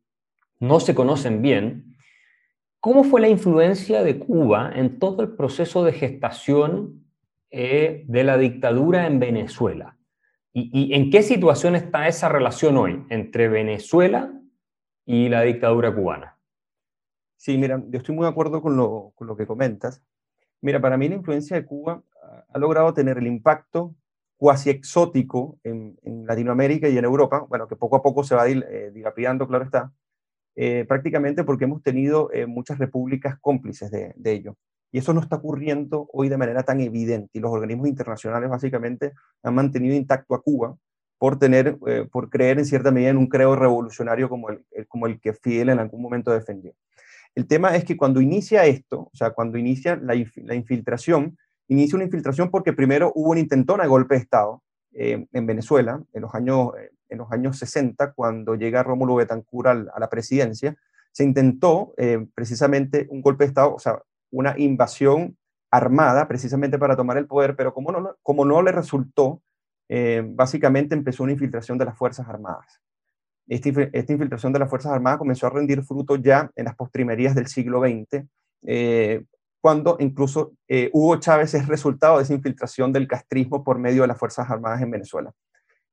no 0.60 0.78
se 0.78 0.94
conocen 0.94 1.40
bien, 1.40 1.96
¿cómo 2.80 3.04
fue 3.04 3.22
la 3.22 3.30
influencia 3.30 4.02
de 4.02 4.18
Cuba 4.18 4.70
en 4.74 4.98
todo 4.98 5.22
el 5.22 5.34
proceso 5.34 5.84
de 5.84 5.94
gestación 5.94 7.06
eh, 7.50 8.04
de 8.06 8.24
la 8.24 8.36
dictadura 8.36 9.06
en 9.06 9.20
Venezuela? 9.20 9.96
¿Y, 10.52 10.94
en 10.94 11.10
qué 11.10 11.22
situación 11.22 11.74
está 11.74 12.06
esa 12.06 12.28
relación 12.28 12.76
hoy 12.76 13.06
entre 13.08 13.48
Venezuela 13.48 14.38
y 15.06 15.30
la 15.30 15.40
dictadura 15.40 15.94
cubana? 15.94 16.38
Sí, 17.38 17.56
mira, 17.56 17.82
yo 17.88 17.98
estoy 18.00 18.14
muy 18.14 18.24
de 18.24 18.30
acuerdo 18.30 18.60
con 18.60 18.76
lo, 18.76 19.12
con 19.14 19.26
lo 19.26 19.34
que 19.34 19.46
comentas. 19.46 20.02
Mira, 20.60 20.78
para 20.78 20.98
mí 20.98 21.08
la 21.08 21.14
influencia 21.14 21.56
de 21.56 21.64
Cuba 21.64 22.02
ha 22.48 22.58
logrado 22.58 22.92
tener 22.94 23.18
el 23.18 23.26
impacto 23.26 23.94
cuasi 24.36 24.70
exótico 24.70 25.58
en, 25.62 25.96
Latinoamérica 26.26 26.88
y 26.88 26.98
en 26.98 27.04
Europa, 27.04 27.46
bueno, 27.48 27.68
que 27.68 27.76
poco 27.76 27.96
a 27.96 28.02
poco 28.02 28.24
se 28.24 28.34
va 28.34 28.48
eh, 28.48 28.90
dilapidando, 28.92 29.46
claro 29.46 29.64
está, 29.64 29.92
eh, 30.56 30.84
prácticamente 30.86 31.44
porque 31.44 31.64
hemos 31.64 31.82
tenido 31.82 32.30
eh, 32.32 32.46
muchas 32.46 32.78
repúblicas 32.78 33.38
cómplices 33.40 33.90
de, 33.90 34.14
ello. 34.24 34.56
Y 34.92 34.98
eso 34.98 35.12
no 35.12 35.20
está 35.20 35.36
ocurriendo 35.36 36.08
hoy 36.12 36.28
de 36.28 36.36
manera 36.36 36.62
tan 36.62 36.80
evidente. 36.80 37.30
Y 37.32 37.40
los 37.40 37.50
organismos 37.50 37.88
internacionales 37.88 38.48
básicamente 38.48 39.12
han 39.42 39.54
mantenido 39.54 39.94
intacto 39.94 40.34
a 40.34 40.42
Cuba 40.42 40.76
por, 41.18 41.38
tener, 41.38 41.78
por 42.12 42.30
creer 42.30 42.58
en 42.58 42.64
cierta 42.64 42.90
medida 42.90 43.10
en 43.10 43.16
un 43.16 43.26
creo 43.26 43.56
revolucionario 43.56 44.28
como 44.28 44.50
el, 44.50 44.64
como 44.88 45.06
el 45.06 45.20
que 45.20 45.32
Fidel 45.32 45.70
en 45.70 45.80
algún 45.80 46.00
momento 46.00 46.30
defendió. 46.30 46.74
El 47.34 47.48
tema 47.48 47.74
es 47.74 47.84
que 47.84 47.96
cuando 47.96 48.20
inicia 48.20 48.66
esto, 48.66 49.10
o 49.12 49.16
sea, 49.16 49.30
cuando 49.30 49.58
inicia 49.58 49.96
la, 49.96 50.14
la 50.44 50.54
infiltración, 50.54 51.36
inicia 51.68 51.96
una 51.96 52.04
infiltración 52.04 52.50
porque 52.50 52.72
primero 52.72 53.12
hubo 53.14 53.30
un 53.30 53.38
intentón 53.38 53.80
de 53.80 53.86
golpe 53.86 54.14
de 54.14 54.20
Estado 54.20 54.62
eh, 54.92 55.26
en 55.32 55.46
Venezuela 55.46 56.00
en 56.12 56.22
los, 56.22 56.34
años, 56.34 56.70
eh, 56.78 56.90
en 57.08 57.18
los 57.18 57.30
años 57.32 57.58
60, 57.58 58.12
cuando 58.12 58.54
llega 58.54 58.84
Rómulo 58.84 59.16
Betancourt 59.16 59.68
a 59.68 59.98
la 59.98 60.08
presidencia, 60.08 60.76
se 61.10 61.24
intentó 61.24 61.94
eh, 61.96 62.24
precisamente 62.34 63.06
un 63.10 63.20
golpe 63.20 63.44
de 63.44 63.48
Estado, 63.48 63.74
o 63.74 63.78
sea, 63.78 64.00
una 64.30 64.54
invasión 64.56 65.36
armada 65.70 66.28
precisamente 66.28 66.78
para 66.78 66.96
tomar 66.96 67.16
el 67.16 67.26
poder, 67.26 67.56
pero 67.56 67.74
como 67.74 67.90
no, 67.90 68.16
como 68.22 68.44
no 68.44 68.62
le 68.62 68.72
resultó, 68.72 69.42
básicamente 70.34 70.94
empezó 70.94 71.22
una 71.22 71.32
infiltración 71.32 71.76
de 71.78 71.84
las 71.84 71.96
Fuerzas 71.96 72.26
Armadas. 72.28 72.80
Esta, 73.46 73.68
esta, 73.92 74.12
infiltración 74.12 74.52
de 74.52 74.58
las 74.58 74.70
Fuerzas 74.70 74.92
Armadas 74.92 75.18
comenzó 75.18 75.46
a 75.46 75.50
rendir 75.50 75.82
fruto 75.82 76.16
ya 76.16 76.50
en 76.56 76.64
las 76.64 76.74
postrimerías 76.74 77.34
del 77.34 77.46
siglo 77.46 77.80
XX, 77.80 78.24
cuando 79.64 79.96
incluso 79.98 80.52
eh, 80.68 80.90
Hugo 80.92 81.16
Chávez 81.16 81.54
es 81.54 81.66
resultado 81.66 82.18
de 82.18 82.24
esa 82.24 82.34
infiltración 82.34 82.92
del 82.92 83.08
castrismo 83.08 83.64
por 83.64 83.78
medio 83.78 84.02
de 84.02 84.08
las 84.08 84.18
Fuerzas 84.18 84.50
Armadas 84.50 84.82
en 84.82 84.90
Venezuela. 84.90 85.32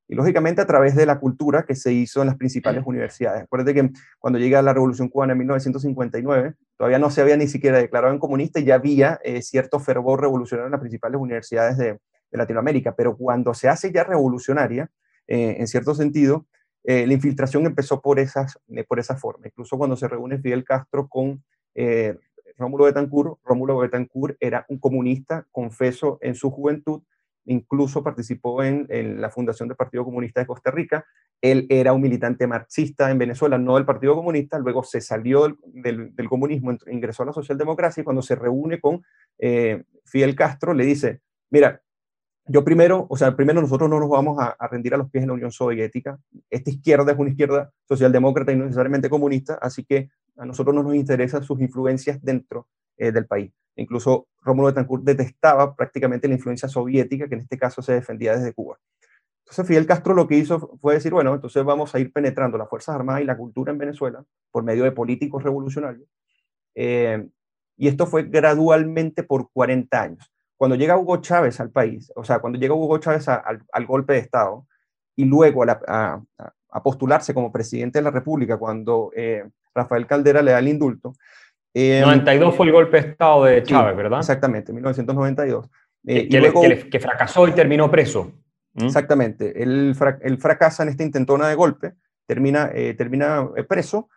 Y 0.10 0.16
lógicamente 0.16 0.60
a 0.60 0.68
través 0.68 0.94
de 0.94 1.06
la 1.06 1.22
cultura 1.22 1.63
que 1.66 1.74
se 1.75 1.94
hizo 1.94 2.20
en 2.20 2.28
las 2.28 2.36
principales 2.36 2.84
universidades. 2.86 3.44
Acuérdate 3.44 3.74
que 3.74 3.90
cuando 4.20 4.40
llega 4.40 4.62
la 4.62 4.74
Revolución 4.74 5.08
Cubana 5.08 5.32
en 5.32 5.40
1959, 5.40 6.56
todavía 6.75 7.00
no 7.00 7.10
se 7.10 7.22
había 7.22 7.38
ni 7.38 7.48
siquiera 7.48 7.78
declarado 7.78 8.13
en 8.13 8.20
comunista 8.20 8.60
y 8.60 8.66
ya 8.66 8.75
había 8.75 9.22
eh, 9.24 9.42
cierto 9.42 9.80
fervor 9.80 10.20
revolucionario 10.20 10.66
en 10.66 10.74
las 10.74 10.82
principales 10.82 11.22
universidades 11.22 11.78
de, 11.78 11.98
Latinoamérica. 12.32 12.94
Pero 12.94 13.16
cuando 13.16 13.54
se 13.54 13.70
hace 13.70 13.94
ya 13.94 14.04
revolucionaria, 14.04 14.92
eh, 15.28 15.56
en 15.60 15.68
cierto 15.68 15.96
sentido, 15.96 16.46
la 16.84 17.13
infiltración 17.13 17.66
empezó 17.66 18.01
por, 18.01 18.20
esas, 18.20 18.60
por 18.90 19.00
esa 19.00 19.16
forma. 19.16 19.48
Incluso 19.48 19.78
cuando 19.78 19.96
se 19.96 20.10
reúne 20.10 20.40
Fidel 20.40 20.66
Castro 20.66 21.08
con 21.08 21.42
Rómulo 22.62 22.86
Betancourt. 22.86 23.39
Rómulo 23.44 23.77
Betancourt 23.77 24.38
era 24.39 24.65
un 24.70 24.80
comunista, 24.80 25.48
confeso, 25.51 26.20
en 26.22 26.36
su 26.36 26.51
juventud, 26.51 27.01
incluso 27.46 28.03
participó 28.03 28.63
en, 28.63 28.88
la 29.20 29.30
fundación 29.30 29.68
del 29.68 29.75
Partido 29.75 30.06
Comunista 30.06 30.39
de 30.39 30.48
Costa 30.48 30.72
Rica. 30.72 31.06
Él 31.41 31.65
era 31.70 31.91
un 31.91 32.01
militante 32.01 32.46
marxista 32.46 33.10
en 33.10 33.18
Venezuela, 33.18 33.58
no 33.58 33.75
del 33.75 33.86
Partido 33.86 34.15
Comunista, 34.15 34.60
luego 34.60 34.84
se 34.84 35.01
salió 35.01 35.58
del, 35.65 36.13
comunismo, 36.30 36.77
ingresó 36.88 37.24
a 37.24 37.27
la 37.27 37.34
socialdemocracia 37.34 38.01
y 38.01 38.03
cuando 38.03 38.22
se 38.22 38.36
reúne 38.36 38.80
con 38.80 39.03
eh, 39.39 39.84
Fidel 40.06 40.36
Castro 40.36 40.74
le 40.75 40.86
dice, 40.86 41.22
mira, 41.50 41.82
yo 42.46 42.63
primero, 42.63 43.08
o 43.10 43.18
sea, 43.18 43.36
primero 43.36 43.62
nosotros 43.62 43.89
no 43.89 44.00
nos 44.00 44.10
vamos 44.10 44.38
a, 44.39 44.56
a, 44.60 44.68
rendir 44.68 44.94
a 44.94 44.98
los 44.98 45.10
pies 45.10 45.24
en 45.24 45.30
la 45.30 45.34
Unión 45.34 45.51
Soviética. 45.51 46.20
Esta 46.50 46.70
izquierda 46.70 47.12
es 47.12 47.18
una 47.18 47.30
izquierda 47.30 47.72
socialdemócrata 47.88 48.51
y 48.51 48.56
no 48.56 48.65
necesariamente 48.65 49.10
comunista, 49.10 49.56
así 49.62 49.84
que 49.84 50.10
a 50.41 50.45
nosotros 50.45 50.74
no 50.74 50.81
nos 50.81 50.95
interesan 50.95 51.43
sus 51.43 51.62
influencias 51.62 52.19
dentro 52.19 52.67
eh, 52.98 53.12
del 53.12 53.27
país. 53.27 53.53
Incluso 53.75 54.27
Rómulo 54.41 54.69
Betancourt 54.69 55.03
detestaba 55.03 55.75
prácticamente 55.75 56.27
la 56.27 56.33
influencia 56.33 56.67
soviética, 56.67 57.27
que 57.27 57.36
en 57.36 57.41
este 57.41 57.60
caso 57.60 57.83
se 57.83 57.93
defendía 57.93 58.36
desde 58.36 58.51
Cuba. 58.51 58.79
Entonces 59.43 59.67
Fidel 59.67 59.86
Castro 59.86 60.15
lo 60.15 60.27
que 60.27 60.38
hizo 60.38 60.75
fue 60.81 60.95
decir, 60.95 61.13
bueno, 61.13 61.36
entonces 61.36 61.63
vamos 61.63 61.93
a 61.93 62.00
ir 62.00 62.12
penetrando 62.12 62.57
las 62.57 62.67
Fuerzas 62.67 62.95
Armadas 62.95 63.21
y 63.21 63.25
la 63.25 63.38
cultura 63.38 63.71
en 63.71 63.77
Venezuela 63.77 64.25
por 64.50 64.63
medio 64.63 64.83
de 64.83 64.91
políticos 64.91 65.43
revolucionarios. 65.43 66.10
Eh, 66.74 67.24
y 67.77 67.88
esto 67.88 68.07
fue 68.07 68.24
gradualmente 68.24 69.21
por 69.21 69.51
40 69.51 70.01
años. 70.01 70.33
Cuando 70.57 70.75
llega 70.75 70.98
Hugo 70.98 71.17
Chávez 71.17 71.60
al 71.60 71.69
país, 71.69 72.12
o 72.15 72.24
sea, 72.24 72.39
cuando 72.39 72.57
llega 72.57 72.74
Hugo 72.74 72.98
Chávez 72.98 73.27
al, 73.27 73.86
golpe 73.86 74.13
de 74.13 74.19
Estado 74.19 74.65
y 75.15 75.25
luego 75.25 75.63
a, 75.67 76.24
postularse 76.83 77.31
como 77.31 77.51
presidente 77.51 78.00
de 78.00 78.03
la 78.03 78.12
República, 78.12 78.57
cuando 78.57 79.12
eh, 79.15 79.43
Rafael 79.74 80.08
Caldera 80.08 80.42
le 80.42 80.51
da 80.51 80.60
el 80.60 80.68
indulto. 80.68 81.13
92 81.74 82.56
fue 82.56 82.66
el 82.66 82.72
golpe 82.72 83.01
de 83.01 83.10
Estado 83.10 83.46
de 83.46 83.63
Chávez, 83.63 83.96
¿verdad? 83.96 84.20
Exactamente, 84.20 84.74
1992. 84.74 85.70
Eh, 86.06 86.28
que, 86.28 86.38
y 86.38 86.40
luego, 86.40 86.62
que, 86.62 87.00
fracasó 87.00 87.48
y 87.48 87.51
terminó 87.51 87.90
preso. 87.90 88.34
¿Mm? 88.74 88.86
Exactamente, 88.86 89.62
él, 89.62 89.96
fracasa 89.96 90.84
en 90.84 90.90
esta 90.90 91.04
intentona 91.04 91.48
de 91.48 91.56
golpe, 91.56 91.94
termina, 92.25 92.72
eh, 92.74 92.94
termina 92.94 93.50
eh, 93.56 93.63
preso, 93.63 94.10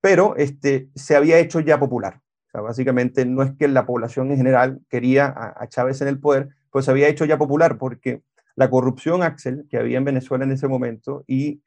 pero 0.00 0.34
este, 0.36 0.88
se 0.94 1.16
había 1.16 1.38
hecho 1.38 1.60
ya 1.60 1.78
popular. 1.78 2.20
O 2.48 2.50
sea, 2.50 2.60
básicamente 2.60 3.24
no 3.24 3.42
es 3.42 3.52
que 3.52 3.68
la 3.68 3.86
población 3.86 4.30
en 4.30 4.36
general 4.36 4.80
quería 4.88 5.32
a, 5.36 5.68
Chávez 5.68 6.00
en 6.00 6.08
el 6.08 6.18
poder, 6.18 6.48
pues 6.70 6.84
se 6.84 6.90
había 6.90 7.08
hecho 7.08 7.24
ya 7.24 7.38
popular 7.38 7.78
porque 7.78 8.22
la 8.56 8.68
corrupción, 8.68 9.22
Axel, 9.22 9.66
que 9.70 9.78
había 9.78 9.98
en 9.98 10.04
Venezuela 10.04 10.44
en 10.44 10.52
ese 10.52 10.66
momento 10.66 11.24
y 11.28 11.62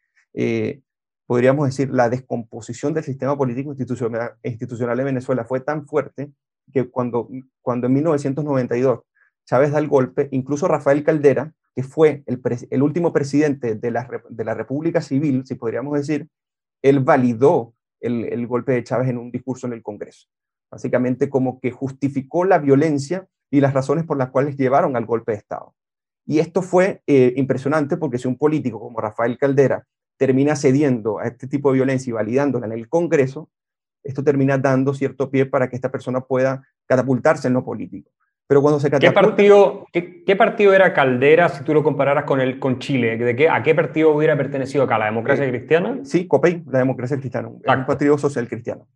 podríamos 1.26 1.66
decir 1.66 1.90
la 1.92 2.10
descomposición 2.10 2.94
del 2.94 3.04
sistema 3.04 3.38
político 3.38 3.70
institucional, 3.70 4.34
institucional 4.44 4.98
de 4.98 5.04
Venezuela 5.04 5.46
fue 5.46 5.62
tan 5.62 5.88
fuerte 5.88 6.32
que 6.72 6.90
cuando, 6.90 7.30
cuando 7.62 7.88
en 7.88 7.94
1992 7.94 9.02
Chávez 9.46 9.72
da 9.72 9.80
el 9.80 9.88
golpe, 9.88 10.30
incluso 10.32 10.68
Rafael 10.68 11.04
Caldera, 11.04 11.54
que 11.76 11.84
fue 11.84 12.24
el, 12.28 12.42
el 12.70 12.84
último 12.84 13.12
presidente 13.12 13.76
de 13.76 13.92
la, 13.92 14.08
de 14.30 14.46
la, 14.46 14.54
República 14.54 15.02
Civil, 15.02 15.44
si 15.46 15.56
podríamos 15.56 15.98
decir, 15.98 16.30
él 16.82 17.00
validó 17.00 17.74
el, 18.00 18.26
el, 18.26 18.48
golpe 18.48 18.74
de 18.74 18.84
Chávez 18.84 19.10
en 19.10 19.18
un 19.18 19.32
discurso 19.32 19.68
en 19.68 19.74
el 19.74 19.82
Congreso. 19.82 20.28
Básicamente 20.72 21.30
como 21.30 21.60
que 21.60 21.72
justificó 21.72 22.46
la 22.46 22.60
violencia 22.60 23.28
y 23.50 23.60
las 23.60 23.74
razones 23.74 24.06
por 24.06 24.18
las 24.18 24.30
cuales 24.30 24.56
llevaron 24.56 24.96
al 24.96 25.06
golpe 25.06 25.32
de 25.32 25.40
Estado. 25.40 25.74
Y 26.26 26.40
esto 26.40 26.62
fue 26.62 27.02
eh, 27.06 27.34
impresionante 27.36 27.98
porque 27.98 28.18
si 28.18 28.28
un 28.28 28.38
político 28.38 28.80
como 28.80 29.00
Rafael 29.00 29.38
Caldera 29.38 29.86
termina 30.18 30.56
cediendo 30.56 31.20
a 31.20 31.28
este 31.28 31.48
tipo 31.48 31.72
de 31.72 31.76
violencia 31.76 32.12
y 32.12 32.14
validándola 32.14 32.66
en 32.66 32.74
el 32.74 32.90
Congreso, 32.90 33.50
esto 34.04 34.24
termina 34.24 34.58
dando 34.58 34.94
cierto 34.94 35.30
pie 35.30 35.46
para 35.46 35.70
que 35.70 35.76
esta 35.76 35.92
persona 35.92 36.22
pueda 36.22 36.64
catapultarse 36.86 37.48
en 37.48 37.54
lo 37.54 37.64
político. 37.64 38.12
Pero 38.48 38.62
cuando 38.62 38.80
se 38.80 38.92
¿Qué 38.92 39.12
partido, 39.12 39.88
qué, 39.92 40.36
partido 40.36 40.74
era 40.74 40.94
Caldera 40.94 41.48
si 41.50 41.64
tú 41.64 41.74
lo 41.74 41.82
compararas 41.82 42.26
con, 42.26 42.42
el, 42.42 42.60
con 42.60 42.78
Chile? 42.80 43.18
¿De 43.18 43.36
qué, 43.36 43.50
¿A 43.50 43.64
qué 43.64 43.74
partido 43.74 44.12
hubiera 44.12 44.36
pertenecido 44.36 44.84
acá? 44.84 44.98
¿La 44.98 45.06
democracia 45.06 45.46
eh, 45.46 45.50
cristiana? 45.50 46.00
Sí, 46.04 46.28
COPEI, 46.28 46.64
la 46.70 46.80
democracia 46.80 47.18
cristiana, 47.18 47.48
un 47.48 47.86
partido 47.86 48.18
social 48.18 48.48
cristiano. 48.48 48.88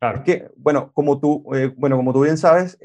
Claro. 0.00 0.22
que, 0.24 0.48
bueno, 0.56 0.92
como 0.92 1.18
tú, 1.18 1.44
eh, 1.54 1.72
bueno, 1.76 1.96
como 1.96 2.12
tú 2.12 2.22
bien 2.22 2.38
sabes, 2.38 2.78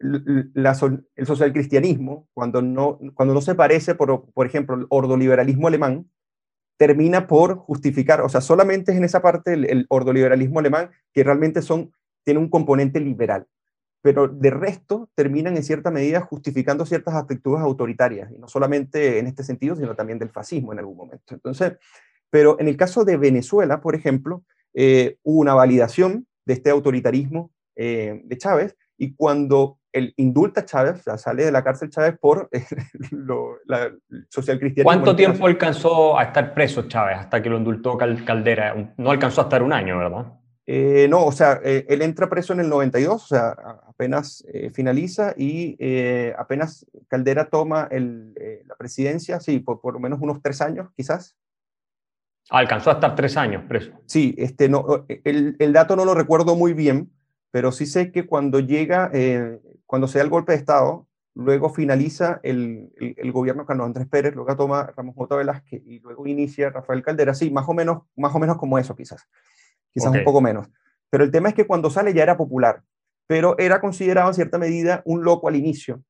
el 0.00 1.26
social 1.26 1.52
cristianismo, 1.52 2.28
cuando 2.34 2.62
no, 2.62 2.98
cuando 3.14 3.34
no 3.34 3.40
se 3.40 3.54
parece, 3.54 3.94
por, 3.94 4.30
por 4.32 4.46
ejemplo, 4.46 4.76
el 4.76 4.86
ordoliberalismo 4.88 5.68
alemán, 5.68 6.10
termina 6.76 7.26
por 7.26 7.56
justificar, 7.56 8.20
o 8.20 8.28
sea, 8.28 8.40
solamente 8.40 8.92
es 8.92 8.98
en 8.98 9.04
esa 9.04 9.22
parte 9.22 9.54
el, 9.54 9.64
el 9.64 9.86
ordoliberalismo 9.88 10.58
alemán 10.58 10.90
que 11.12 11.22
realmente 11.22 11.62
son, 11.62 11.92
tiene 12.24 12.40
un 12.40 12.48
componente 12.48 12.98
liberal 13.00 13.46
pero 14.04 14.28
de 14.28 14.50
resto 14.50 15.08
terminan 15.14 15.56
en 15.56 15.62
cierta 15.62 15.90
medida 15.90 16.20
justificando 16.20 16.84
ciertas 16.84 17.14
actitudes 17.14 17.62
autoritarias, 17.62 18.30
y 18.30 18.38
no 18.38 18.48
solamente 18.48 19.18
en 19.18 19.26
este 19.26 19.42
sentido, 19.42 19.76
sino 19.76 19.94
también 19.94 20.18
del 20.18 20.28
fascismo 20.28 20.74
en 20.74 20.80
algún 20.80 20.98
momento. 20.98 21.32
Entonces, 21.32 21.78
pero 22.28 22.60
en 22.60 22.68
el 22.68 22.76
caso 22.76 23.06
de 23.06 23.16
Venezuela, 23.16 23.80
por 23.80 23.94
ejemplo, 23.94 24.44
eh, 24.74 25.16
hubo 25.22 25.40
una 25.40 25.54
validación 25.54 26.26
de 26.44 26.52
este 26.52 26.68
autoritarismo 26.68 27.50
eh, 27.76 28.20
de 28.26 28.36
Chávez, 28.36 28.76
y 28.96 29.14
cuando 29.14 29.78
el 29.92 30.12
indulta 30.16 30.62
a 30.62 30.64
Chávez, 30.64 31.00
o 31.00 31.02
sea, 31.02 31.18
sale 31.18 31.44
de 31.44 31.52
la 31.52 31.62
cárcel 31.62 31.88
Chávez 31.88 32.18
por 32.18 32.50
lo, 33.10 33.58
la 33.66 33.92
social 34.28 34.58
cristiana. 34.58 34.84
¿Cuánto 34.84 35.14
tiempo 35.14 35.46
alcanzó 35.46 36.18
a 36.18 36.24
estar 36.24 36.52
preso 36.52 36.88
Chávez 36.88 37.18
hasta 37.18 37.40
que 37.40 37.48
lo 37.48 37.58
indultó 37.58 37.96
Caldera? 37.96 38.94
No 38.96 39.10
alcanzó 39.10 39.42
a 39.42 39.44
estar 39.44 39.62
un 39.62 39.72
año, 39.72 39.98
¿verdad? 39.98 40.32
Eh, 40.66 41.06
no, 41.10 41.26
o 41.26 41.32
sea, 41.32 41.60
eh, 41.62 41.84
él 41.88 42.00
entra 42.00 42.28
preso 42.28 42.54
en 42.54 42.60
el 42.60 42.68
92, 42.70 43.22
o 43.22 43.26
sea, 43.26 43.50
apenas 43.86 44.44
eh, 44.48 44.70
finaliza 44.70 45.34
y 45.36 45.76
apenas 46.36 46.86
Caldera 47.08 47.48
toma 47.48 47.88
la 47.90 48.74
presidencia, 48.76 49.40
sí, 49.40 49.60
por, 49.60 49.80
por 49.80 49.94
lo 49.94 50.00
menos 50.00 50.20
unos 50.20 50.40
tres 50.42 50.60
años, 50.60 50.88
quizás. 50.96 51.36
Alcanzó 52.50 52.90
a 52.90 52.94
estar 52.94 53.14
tres 53.14 53.36
años 53.36 53.64
preso. 53.68 53.92
Sí, 54.06 54.34
este, 54.38 54.68
no, 54.68 55.06
el, 55.08 55.56
el 55.58 55.72
dato 55.72 55.96
no 55.96 56.04
lo 56.04 56.14
recuerdo 56.14 56.56
muy 56.56 56.72
bien, 56.72 57.10
pero 57.54 57.70
sí 57.70 57.86
sé 57.86 58.10
que 58.10 58.26
cuando 58.26 58.58
llega, 58.58 59.12
cuando 59.86 60.08
se 60.08 60.18
da 60.18 60.24
el 60.24 60.30
golpe 60.30 60.50
de 60.50 60.58
Estado, 60.58 61.06
luego 61.34 61.70
finaliza 61.70 62.40
el, 62.42 62.90
el, 62.98 63.30
gobierno 63.30 63.64
Carlos 63.64 63.86
Andrés 63.86 64.08
Pérez, 64.08 64.34
luego 64.34 64.56
toma 64.56 64.92
Ramos 64.96 65.14
J. 65.14 65.36
Velázquez 65.36 65.80
y 65.86 66.00
luego 66.00 66.26
inicia 66.26 66.70
Rafael 66.70 67.04
Caldera, 67.04 67.32
sí, 67.32 67.52
más 67.52 67.68
o 67.68 67.72
menos, 67.72 68.02
más 68.16 68.34
o 68.34 68.40
menos 68.40 68.56
como 68.56 68.76
eso 68.76 68.96
quizás 68.96 69.28
quizás 69.92 70.10
un 70.10 70.24
poco 70.24 70.40
menos. 70.40 70.66
Pero 71.10 71.22
el 71.22 71.30
tema 71.30 71.48
es 71.48 71.54
que 71.54 71.64
cuando 71.64 71.90
sale 71.90 72.12
ya 72.12 72.24
era 72.24 72.36
popular, 72.36 72.82
pero 73.28 73.56
era 73.56 73.80
considerado 73.80 74.30
en 74.30 74.34
cierta 74.34 74.58
medida 74.58 75.02
un 75.04 75.22
loco 75.22 75.46
al 75.46 75.54
inicio, 75.54 76.02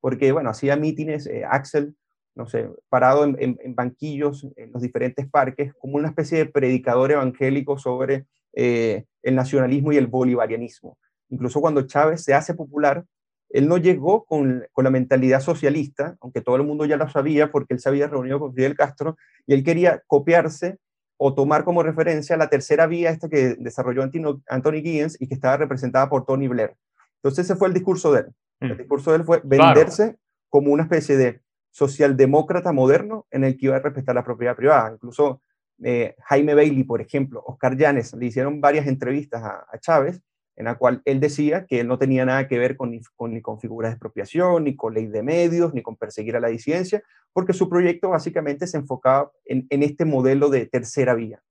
porque, 0.00 0.32
bueno, 0.32 0.48
hacía 0.48 0.76
mítines, 0.76 1.26
eh, 1.26 1.44
Axel, 1.44 1.94
no 2.34 2.46
sé, 2.46 2.70
parado 2.88 3.24
en, 3.24 3.58
banquillos 3.74 4.46
en 4.56 4.72
los 4.72 4.80
diferentes 4.80 5.28
parques, 5.28 5.74
como 5.74 5.96
una 5.96 6.08
especie 6.08 6.38
de 6.38 6.46
predicador 6.46 7.12
evangélico 7.12 7.76
sobre 7.76 8.24
eh, 8.54 9.04
el 9.26 9.34
nacionalismo 9.34 9.92
y 9.92 9.96
el 9.96 10.06
bolivarianismo. 10.06 10.98
Incluso 11.28 11.60
cuando 11.60 11.82
Chávez 11.82 12.22
se 12.22 12.32
hace 12.32 12.54
popular, 12.54 13.04
él 13.50 13.68
no 13.68 13.76
llegó 13.76 14.24
con, 14.24 14.64
con, 14.72 14.84
la 14.84 14.90
mentalidad 14.90 15.40
socialista, 15.40 16.16
aunque 16.20 16.40
todo 16.40 16.56
el 16.56 16.62
mundo 16.62 16.84
ya 16.84 16.96
lo 16.96 17.08
sabía 17.08 17.50
porque 17.50 17.74
él 17.74 17.80
se 17.80 17.88
había 17.88 18.06
reunido 18.06 18.38
con 18.38 18.54
Fidel 18.54 18.76
Castro, 18.76 19.16
y 19.46 19.54
él 19.54 19.64
quería 19.64 20.02
copiarse 20.06 20.78
o 21.16 21.34
tomar 21.34 21.64
como 21.64 21.82
referencia 21.82 22.36
la 22.36 22.48
tercera 22.48 22.86
vía 22.86 23.10
esta 23.10 23.28
que 23.28 23.56
desarrolló 23.58 24.02
Anthony 24.02 24.82
Giddens 24.82 25.20
y 25.20 25.26
que 25.26 25.34
estaba 25.34 25.56
representada 25.56 26.08
por 26.08 26.24
Tony 26.24 26.46
Blair. 26.46 26.76
Entonces 27.16 27.46
ese 27.46 27.56
fue 27.56 27.68
el 27.68 27.74
discurso 27.74 28.12
de 28.12 28.20
él. 28.20 28.26
El 28.60 28.74
mm. 28.74 28.78
discurso 28.78 29.10
de 29.10 29.16
él 29.18 29.24
fue 29.24 29.40
venderse 29.42 30.16
como 30.48 30.70
una 30.72 30.84
especie 30.84 31.16
de 31.16 31.40
socialdemócrata 31.70 32.72
moderno 32.72 33.26
en 33.30 33.44
el 33.44 33.56
que 33.56 33.66
iba 33.66 33.76
a 33.76 33.80
respetar 33.80 34.14
la 34.14 34.24
propiedad 34.24 34.56
privada. 34.56 34.92
Incluso 34.92 35.42
eh, 35.82 36.14
Jaime 36.24 36.54
Bailey, 36.54 36.84
por 36.84 37.00
ejemplo, 37.00 37.42
Oscar 37.46 37.76
Llanes, 37.76 38.14
le 38.14 38.26
hicieron 38.26 38.60
varias 38.60 38.86
entrevistas 38.86 39.42
a, 39.42 39.66
a 39.70 39.78
Chávez 39.78 40.22
en 40.56 40.64
la 40.64 40.76
cual 40.76 41.02
él 41.04 41.20
decía 41.20 41.66
que 41.66 41.80
él 41.80 41.86
no 41.86 41.98
tenía 41.98 42.24
nada 42.24 42.48
que 42.48 42.58
ver 42.58 42.76
con, 42.76 42.90
ni, 42.90 43.00
con, 43.14 43.34
ni 43.34 43.42
con 43.42 43.60
figuras 43.60 43.90
de 43.90 43.94
expropiación, 43.94 44.64
ni 44.64 44.74
con 44.74 44.94
ley 44.94 45.06
de 45.06 45.22
medios, 45.22 45.74
ni 45.74 45.82
con 45.82 45.96
perseguir 45.96 46.34
a 46.36 46.40
la 46.40 46.48
disidencia, 46.48 47.02
porque 47.32 47.52
su 47.52 47.68
proyecto 47.68 48.10
básicamente 48.10 48.66
se 48.66 48.78
enfocaba 48.78 49.30
en, 49.44 49.66
en 49.68 49.82
este 49.82 50.06
modelo 50.06 50.48
de 50.48 50.66
tercera 50.66 51.14
vía. 51.14 51.42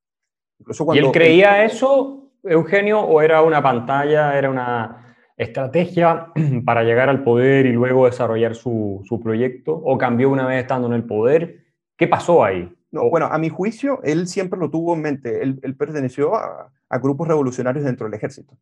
Incluso 0.60 0.86
cuando 0.86 1.04
¿Y 1.04 1.06
él 1.06 1.12
creía 1.12 1.64
eso, 1.64 2.32
Eugenio, 2.44 3.02
o 3.02 3.22
era 3.22 3.44
una 3.44 3.62
pantalla, 3.62 4.36
era 4.38 4.50
una 4.50 5.16
estrategia 5.38 6.32
para 6.66 6.84
llegar 6.84 7.10
al 7.10 7.24
poder 7.24 7.68
y 7.68 7.74
luego 7.74 8.08
desarrollar 8.08 8.56
su, 8.56 9.02
su 9.06 9.22
proyecto, 9.22 9.74
o 9.74 9.98
cambió 10.00 10.32
una 10.32 10.48
vez 10.48 10.62
estando 10.62 10.88
en 10.88 10.94
el 10.94 11.04
poder? 11.04 11.64
¿Qué 11.96 12.08
pasó 12.08 12.44
ahí? 12.44 12.75
No, 12.96 13.10
bueno, 13.10 13.26
a 13.26 13.38
mi 13.38 13.50
juicio, 13.50 14.00
él 14.04 14.26
siempre 14.26 14.58
lo 14.58 14.72
tuvo 14.72 14.94
en 14.94 15.02
mente. 15.02 15.44
Él, 15.44 15.60
él 15.64 15.76
perteneció 15.76 16.34
a, 16.34 16.72
a, 16.88 16.98
grupos 17.00 17.28
revolucionarios 17.28 17.84
dentro 17.84 18.06
del 18.06 18.14
ejército. 18.14 18.58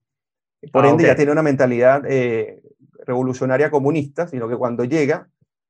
Por 0.71 0.85
ah, 0.85 0.89
ende, 0.89 1.03
ya 1.03 1.15
tiene 1.15 1.31
una 1.31 1.43
mentalidad 1.43 2.03
eh, 2.07 2.63
revolucionaria 3.05 3.69
comunista, 3.69 4.27
sino 4.27 4.49
que 4.49 4.55
cuando 4.55 4.85
llega, 4.85 5.29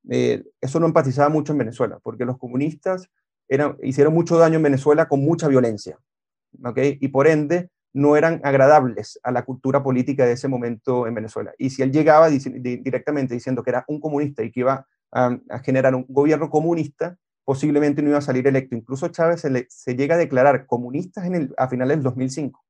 eh, 0.09 0.45
eso 0.61 0.79
no 0.79 0.85
empatizaba 0.85 1.27
mucho 1.27 1.51
en 1.51 1.57
Venezuela, 1.57 1.99
porque 2.01 2.23
los 2.23 2.37
comunistas 2.37 3.09
eran, 3.49 3.75
hicieron 3.83 4.13
mucho 4.13 4.37
daño 4.37 4.55
en 4.55 4.63
Venezuela 4.63 5.09
con 5.09 5.25
mucha 5.25 5.49
violencia, 5.49 5.99
¿okay? 6.63 6.97
y 7.01 7.09
por 7.09 7.27
ende 7.27 7.69
no 7.91 8.15
eran 8.15 8.39
agradables 8.45 9.19
a 9.23 9.31
la 9.31 9.43
cultura 9.43 9.83
política 9.83 10.25
de 10.25 10.31
ese 10.31 10.47
momento 10.47 11.05
en 11.05 11.15
Venezuela. 11.15 11.53
Y 11.57 11.69
si 11.69 11.83
él 11.83 11.91
llegaba 11.91 12.29
directamente 12.29 13.33
diciendo 13.33 13.61
que 13.61 13.71
era 13.71 13.83
un 13.89 13.99
comunista 13.99 14.41
y 14.41 14.51
que 14.51 14.61
iba 14.61 14.87
a, 15.11 15.37
generar 15.63 15.93
un 15.93 16.05
gobierno 16.07 16.49
comunista, 16.49 17.17
posiblemente 17.43 18.01
no 18.01 18.09
iba 18.09 18.17
a 18.17 18.21
salir 18.21 18.47
electo. 18.47 18.75
Incluso 18.75 19.07
Chávez 19.09 19.41
se, 19.41 19.65
se 19.69 19.95
llega 19.95 20.15
a 20.15 20.17
declarar 20.17 20.65
comunista 20.65 21.25
en 21.25 21.35
el, 21.35 21.53
a 21.57 21.67
finales 21.67 21.97
del 21.97 22.03
2005. 22.03 22.63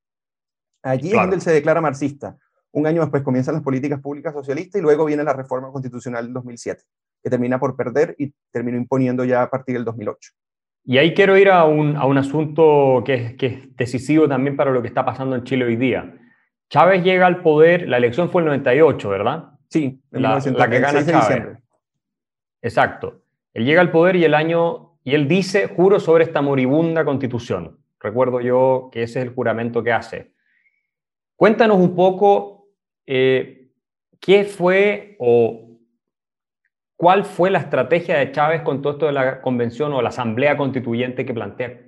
Allí 0.83 1.09
es 1.09 1.13
donde 1.13 1.36
él 1.36 1.41
se 1.41 1.51
declara 1.51 1.81
marxista. 1.81 2.38
Un 2.71 2.88
año 2.88 3.01
después 3.01 3.23
comienzan 3.23 3.53
las 3.53 3.63
políticas 3.63 4.01
públicas 4.01 4.33
socialistas 4.33 4.79
y 4.79 4.81
luego 4.81 5.05
viene 5.05 5.23
la 5.23 5.33
reforma 5.33 5.71
constitucional 5.71 6.25
del 6.25 6.33
2007, 6.33 6.83
que 7.21 7.29
termina 7.29 7.59
por 7.59 7.75
perder 7.75 8.15
y 8.17 8.33
terminó 8.51 8.77
imponiendo 8.77 9.23
ya 9.23 9.43
a 9.43 9.49
partir 9.49 9.75
del 9.75 9.86
2008. 9.86 10.31
Y 10.86 10.97
ahí 10.97 11.13
quiero 11.13 11.38
ir 11.38 11.49
a 11.49 11.63
un, 11.65 11.95
a 11.95 12.05
un 12.05 12.17
asunto 12.17 13.03
que 13.05 13.13
es, 13.13 13.33
que 13.36 13.45
es 13.45 13.75
decisivo 13.77 14.27
también 14.27 14.57
para 14.57 14.71
lo 14.71 14.81
que 14.81 14.88
está 14.88 15.05
pasando 15.05 15.36
en 15.36 15.43
Chile 15.43 15.65
hoy 15.65 15.77
día. 15.77 16.19
Chávez 16.69 17.03
llega 17.03 17.27
al 17.27 17.41
poder, 17.41 17.88
la 17.88 17.97
elección 17.97 18.29
fue 18.29 18.41
el 18.41 18.47
98, 18.47 19.07
¿verdad? 19.07 19.51
Sí, 19.69 20.01
la, 20.12 20.39
la 20.39 20.69
que 20.69 20.79
gana 20.79 21.05
Chávez. 21.05 21.59
Exacto. 22.62 23.22
Él 23.53 23.65
llega 23.65 23.81
al 23.81 23.91
poder 23.91 24.15
y 24.15 24.23
el 24.23 24.33
año, 24.33 24.97
y 25.03 25.13
él 25.13 25.27
dice, 25.27 25.67
juro 25.67 25.99
sobre 25.99 26.23
esta 26.23 26.41
moribunda 26.41 27.05
constitución. 27.05 27.77
Recuerdo 27.99 28.41
yo 28.41 28.89
que 28.91 29.03
ese 29.03 29.19
es 29.19 29.25
el 29.27 29.33
juramento 29.33 29.83
que 29.83 29.93
hace. 29.93 30.33
Cuéntanos 31.35 31.77
un 31.77 31.95
poco 31.95 32.67
eh, 33.05 33.69
qué 34.19 34.43
fue 34.43 35.15
o 35.19 35.77
cuál 36.95 37.25
fue 37.25 37.49
la 37.49 37.59
estrategia 37.59 38.17
de 38.17 38.31
Chávez 38.31 38.61
con 38.61 38.81
todo 38.81 38.93
esto 38.93 39.05
de 39.05 39.13
la 39.13 39.41
convención 39.41 39.93
o 39.93 40.01
la 40.01 40.09
asamblea 40.09 40.57
constituyente 40.57 41.25
que 41.25 41.33
plantea. 41.33 41.81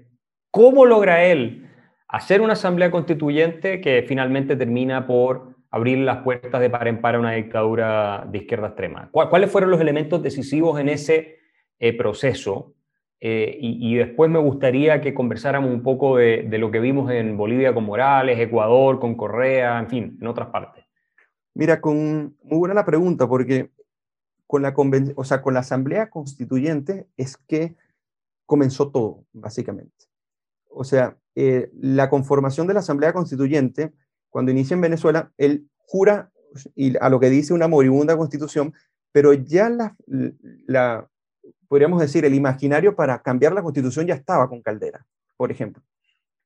¿Cómo 0.52 0.86
logra 0.86 1.26
él 1.26 1.70
hacer 2.08 2.42
una 2.42 2.54
asamblea 2.54 2.92
constituyente 2.92 3.82
que 3.82 4.04
finalmente 4.08 4.56
termina 4.56 5.08
por 5.08 5.56
abrir 5.70 5.98
las 6.00 6.18
puertas 6.18 6.62
de 6.62 6.70
par 6.70 6.88
en 6.88 7.02
par 7.02 7.16
a 7.16 7.20
una 7.20 7.32
dictadura 7.32 8.26
de 8.30 8.38
izquierda 8.38 8.68
extrema? 8.68 9.10
¿Cuáles 9.12 9.52
fueron 9.52 9.72
los 9.72 9.82
elementos 9.82 10.22
decisivos 10.22 10.80
en 10.80 10.90
ese 10.90 11.45
eh, 11.80 11.96
proceso? 11.98 12.74
Eh, 13.20 13.58
y, 13.60 13.96
después 13.96 14.30
me 14.30 14.40
gustaría 14.40 15.02
que 15.02 15.14
conversáramos 15.14 15.72
un 15.72 15.82
poco 15.82 16.18
de, 16.18 16.44
lo 16.60 16.70
que 16.70 16.80
vimos 16.80 17.10
en 17.12 17.38
Bolivia 17.38 17.74
con 17.74 17.86
Morales, 17.86 18.40
Ecuador 18.40 19.00
con 19.00 19.16
Correa, 19.16 19.80
en 19.80 19.90
fin, 19.90 20.18
en 20.22 20.28
otras 20.28 20.50
partes. 20.50 20.86
Mira, 21.56 21.82
con, 21.82 22.38
muy 22.44 22.60
buena 22.60 22.76
la 22.76 22.86
pregunta, 22.86 23.28
porque 23.28 23.72
con 24.46 24.62
la, 24.62 24.76
o 25.16 25.24
sea, 25.24 25.42
con 25.42 25.54
la 25.54 25.62
Asamblea 25.62 26.10
Constituyente 26.10 27.08
es 27.18 27.38
que 27.38 27.76
comenzó 28.46 28.92
todo, 28.92 29.26
básicamente. 29.34 30.06
O 30.70 30.84
sea, 30.84 31.18
eh, 31.36 31.72
la 31.74 32.10
conformación 32.10 32.68
de 32.68 32.74
la 32.74 32.82
Asamblea 32.82 33.14
Constituyente, 33.14 33.94
cuando 34.30 34.52
inicia 34.52 34.76
en 34.76 34.82
Venezuela, 34.82 35.32
él 35.38 35.68
jura 35.78 36.32
y 36.76 36.96
a 36.98 37.10
lo 37.10 37.20
que 37.20 37.30
dice 37.30 37.54
una 37.54 37.68
moribunda 37.68 38.18
constitución, 38.18 38.74
pero 39.12 39.34
ya 39.34 39.70
la, 39.70 39.96
la, 40.68 41.10
podríamos 41.68 42.00
decir, 42.00 42.26
el 42.26 42.34
imaginario 42.34 42.96
para 42.96 43.22
cambiar 43.22 43.54
la 43.54 43.62
constitución 43.62 44.08
ya 44.08 44.16
estaba 44.16 44.48
con 44.50 44.62
Caldera, 44.62 45.06
por 45.38 45.52
ejemplo. 45.52 45.84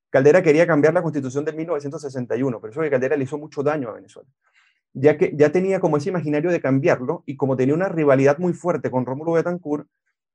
Caldera 0.09 0.41
quería 0.41 0.65
cambiar 0.65 0.93
la 0.93 1.01
constitución 1.01 1.45
de 1.45 1.53
1961, 1.53 2.59
pero 2.59 2.71
eso 2.71 2.81
que 2.81 2.89
Caldera 2.89 3.15
le 3.15 3.23
hizo 3.23 3.37
mucho 3.37 3.61
daño 3.61 3.89
a 3.89 3.93
Venezuela. 3.93 4.29
Ya 4.93 5.17
que 5.17 5.33
ya 5.35 5.51
tenía 5.51 5.79
como 5.79 5.97
ese 5.97 6.09
imaginario 6.09 6.51
de 6.51 6.59
cambiarlo 6.59 7.23
y 7.25 7.37
como 7.37 7.55
tenía 7.55 7.75
una 7.75 7.89
rivalidad 7.89 8.39
muy 8.39 8.53
fuerte 8.53 8.89
con 8.89 9.05
Rómulo 9.05 9.33
Betancourt, 9.33 9.87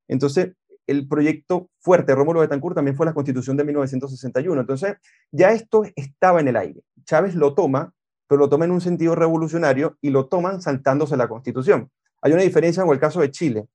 entonces 0.07 0.53
el 0.87 1.09
proyecto 1.09 1.71
fuerte 1.81 2.13
de 2.13 2.17
Rómulo 2.17 2.41
Betancourt 2.41 2.77
también 2.77 2.97
fue 2.97 3.07
la 3.07 3.15
constitución 3.15 3.57
de 3.57 3.65
1961. 3.65 4.61
Entonces 4.61 4.97
ya 5.33 5.51
esto 5.51 5.83
estaba 5.97 6.41
en 6.41 6.49
el 6.49 6.57
aire. 6.57 6.83
Chávez 7.05 7.35
lo 7.35 7.55
toma, 7.55 7.93
pero 8.29 8.39
lo 8.39 8.49
toma 8.49 8.65
en 8.65 8.71
un 8.71 8.81
sentido 8.81 9.15
revolucionario 9.15 9.97
y 10.01 10.11
lo 10.11 10.27
toman 10.27 10.61
saltándose 10.61 11.17
la 11.17 11.29
constitución. 11.29 11.91
Hay 12.23 12.33
una 12.33 12.43
diferencia 12.43 12.83
con 12.83 12.93
el 12.93 13.01
caso 13.01 13.21
de 13.21 13.31
Chile. 13.31 13.67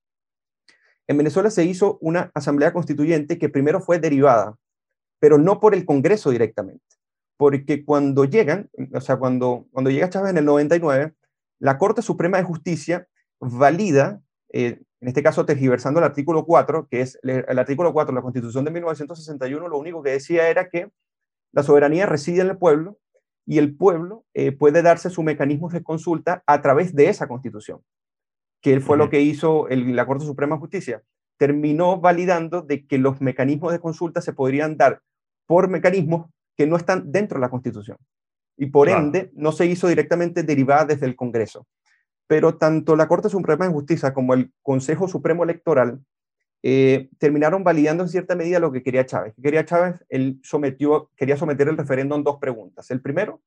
En 1.10 1.18
Venezuela 1.18 1.50
se 1.50 1.66
hizo 1.66 1.98
una 2.02 2.30
asamblea 2.36 2.72
constituyente 2.72 3.40
que 3.40 3.50
primero 3.50 3.82
fue 3.82 3.98
derivada, 3.98 4.56
pero 5.20 5.40
no 5.40 5.60
por 5.60 5.74
el 5.74 5.84
Congreso 5.84 6.30
directamente, 6.30 6.86
porque 7.36 7.84
cuando 7.84 8.26
llegan, 8.26 8.70
o 8.94 9.02
sea, 9.02 9.18
cuando, 9.18 9.66
cuando 9.72 9.90
llega 9.90 10.12
Chávez 10.12 10.30
en 10.30 10.38
el 10.38 10.46
99, 10.46 11.16
la 11.58 11.80
Corte 11.80 12.04
Suprema 12.04 12.38
de 12.38 12.44
Justicia 12.44 13.08
valida, 13.40 14.22
eh, 14.54 14.82
en 15.02 15.08
este 15.08 15.24
caso 15.24 15.48
tergiversando 15.48 16.00
el 16.00 16.06
artículo 16.06 16.46
4, 16.46 16.88
que 16.88 17.02
es 17.02 17.18
el, 17.24 17.58
artículo 17.58 17.92
4 17.92 18.14
de 18.14 18.16
la 18.16 18.22
Constitución 18.22 18.64
de 18.66 18.70
1961, 18.70 19.68
lo 19.68 19.80
único 19.80 20.04
que 20.04 20.12
decía 20.12 20.48
era 20.48 20.70
que 20.70 20.92
la 21.52 21.64
soberanía 21.64 22.06
reside 22.06 22.42
en 22.42 22.50
el 22.50 22.58
pueblo 22.60 23.00
y 23.48 23.58
el 23.58 23.76
pueblo 23.76 24.26
eh, 24.36 24.52
puede 24.52 24.84
darse 24.84 25.10
sus 25.10 25.26
mecanismos 25.26 25.74
de 25.74 25.82
consulta 25.82 26.44
a 26.46 26.62
través 26.62 26.94
de 26.94 27.10
esa 27.10 27.28
constitución 27.28 27.82
que 28.62 28.80
fue 28.82 28.98
lo 28.98 29.10
que 29.10 29.22
hizo 29.22 29.68
la 29.70 30.06
Corte 30.06 30.26
Suprema 30.26 30.56
de 30.56 30.60
Justicia, 30.60 31.04
terminó 31.38 32.00
validando 32.00 32.62
de 32.62 32.86
que 32.86 32.98
los 32.98 33.22
mecanismos 33.22 33.72
de 33.72 33.80
consulta 33.80 34.22
se 34.22 34.34
podrían 34.34 34.76
dar 34.76 35.02
por 35.46 35.70
mecanismos 35.70 36.30
que 36.58 36.68
no 36.68 36.76
están 36.76 37.12
dentro 37.12 37.38
de 37.38 37.42
la 37.42 37.50
Constitución. 37.50 37.98
Y 38.58 38.66
por 38.66 38.90
ende, 38.90 39.32
no 39.34 39.54
se 39.54 39.66
hizo 39.66 39.88
directamente 39.88 40.44
derivada 40.44 40.84
desde 40.84 41.06
el 41.06 41.16
Congreso. 41.16 41.66
Pero 42.28 42.58
tanto 42.58 42.98
la 42.98 43.08
Corte 43.08 43.30
Suprema 43.30 43.66
de 43.66 43.72
Justicia 43.72 44.14
como 44.14 44.34
el 44.34 44.52
Consejo 44.62 45.08
Supremo 45.08 45.46
Electoral 45.46 46.02
eh, 46.62 47.10
terminaron 47.18 47.64
validando 47.64 48.04
en 48.04 48.10
cierta 48.10 48.36
medida 48.36 48.60
lo 48.60 48.74
que 48.74 48.84
quería 48.84 49.06
Chávez. 49.06 49.34
Quería 49.42 49.64
Chávez, 49.64 50.06
él 50.10 50.42
sometió, 50.44 51.10
quería 51.16 51.38
someter 51.38 51.70
el 51.70 51.78
referéndum 51.78 52.22
dos 52.22 52.38
preguntas. 52.40 52.92
El 52.92 53.02
primero, 53.02 53.42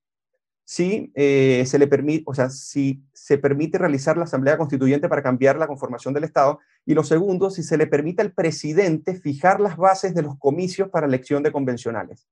si 0.64 1.12
eh, 1.14 1.64
se 1.66 1.78
le 1.78 1.86
permite, 1.86 2.24
o 2.26 2.34
sea, 2.34 2.50
si 2.50 3.02
se 3.12 3.38
permite 3.38 3.78
realizar 3.78 4.16
la 4.16 4.24
Asamblea 4.24 4.56
Constituyente 4.56 5.08
para 5.08 5.22
cambiar 5.22 5.56
la 5.56 5.66
conformación 5.66 6.14
del 6.14 6.24
Estado. 6.24 6.60
Y 6.84 6.94
lo 6.94 7.04
segundo, 7.04 7.50
si 7.50 7.62
se 7.62 7.76
le 7.76 7.86
permite 7.86 8.22
al 8.22 8.32
presidente 8.32 9.14
fijar 9.14 9.60
las 9.60 9.76
bases 9.76 10.14
de 10.14 10.22
los 10.22 10.38
comicios 10.38 10.88
para 10.88 11.06
elección 11.06 11.42
de 11.42 11.52
convencionales. 11.52 12.28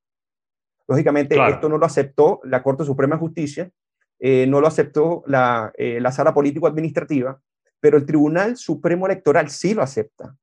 Lógicamente, 0.88 1.36
esto 1.48 1.68
no 1.68 1.78
lo 1.78 1.86
aceptó 1.86 2.40
la 2.44 2.62
Corte 2.62 2.84
Suprema 2.84 3.14
de 3.14 3.20
Justicia, 3.20 3.70
eh, 4.18 4.46
no 4.48 4.60
lo 4.60 4.66
aceptó 4.66 5.22
la, 5.26 5.72
eh, 5.76 6.00
la 6.00 6.10
sala 6.10 6.34
político-administrativa, 6.34 7.40
pero 7.78 7.96
el 7.96 8.06
Tribunal 8.06 8.56
Supremo 8.56 9.06
Electoral 9.06 9.50
sí 9.50 9.72
lo 9.72 9.82
acepta. 9.82 10.36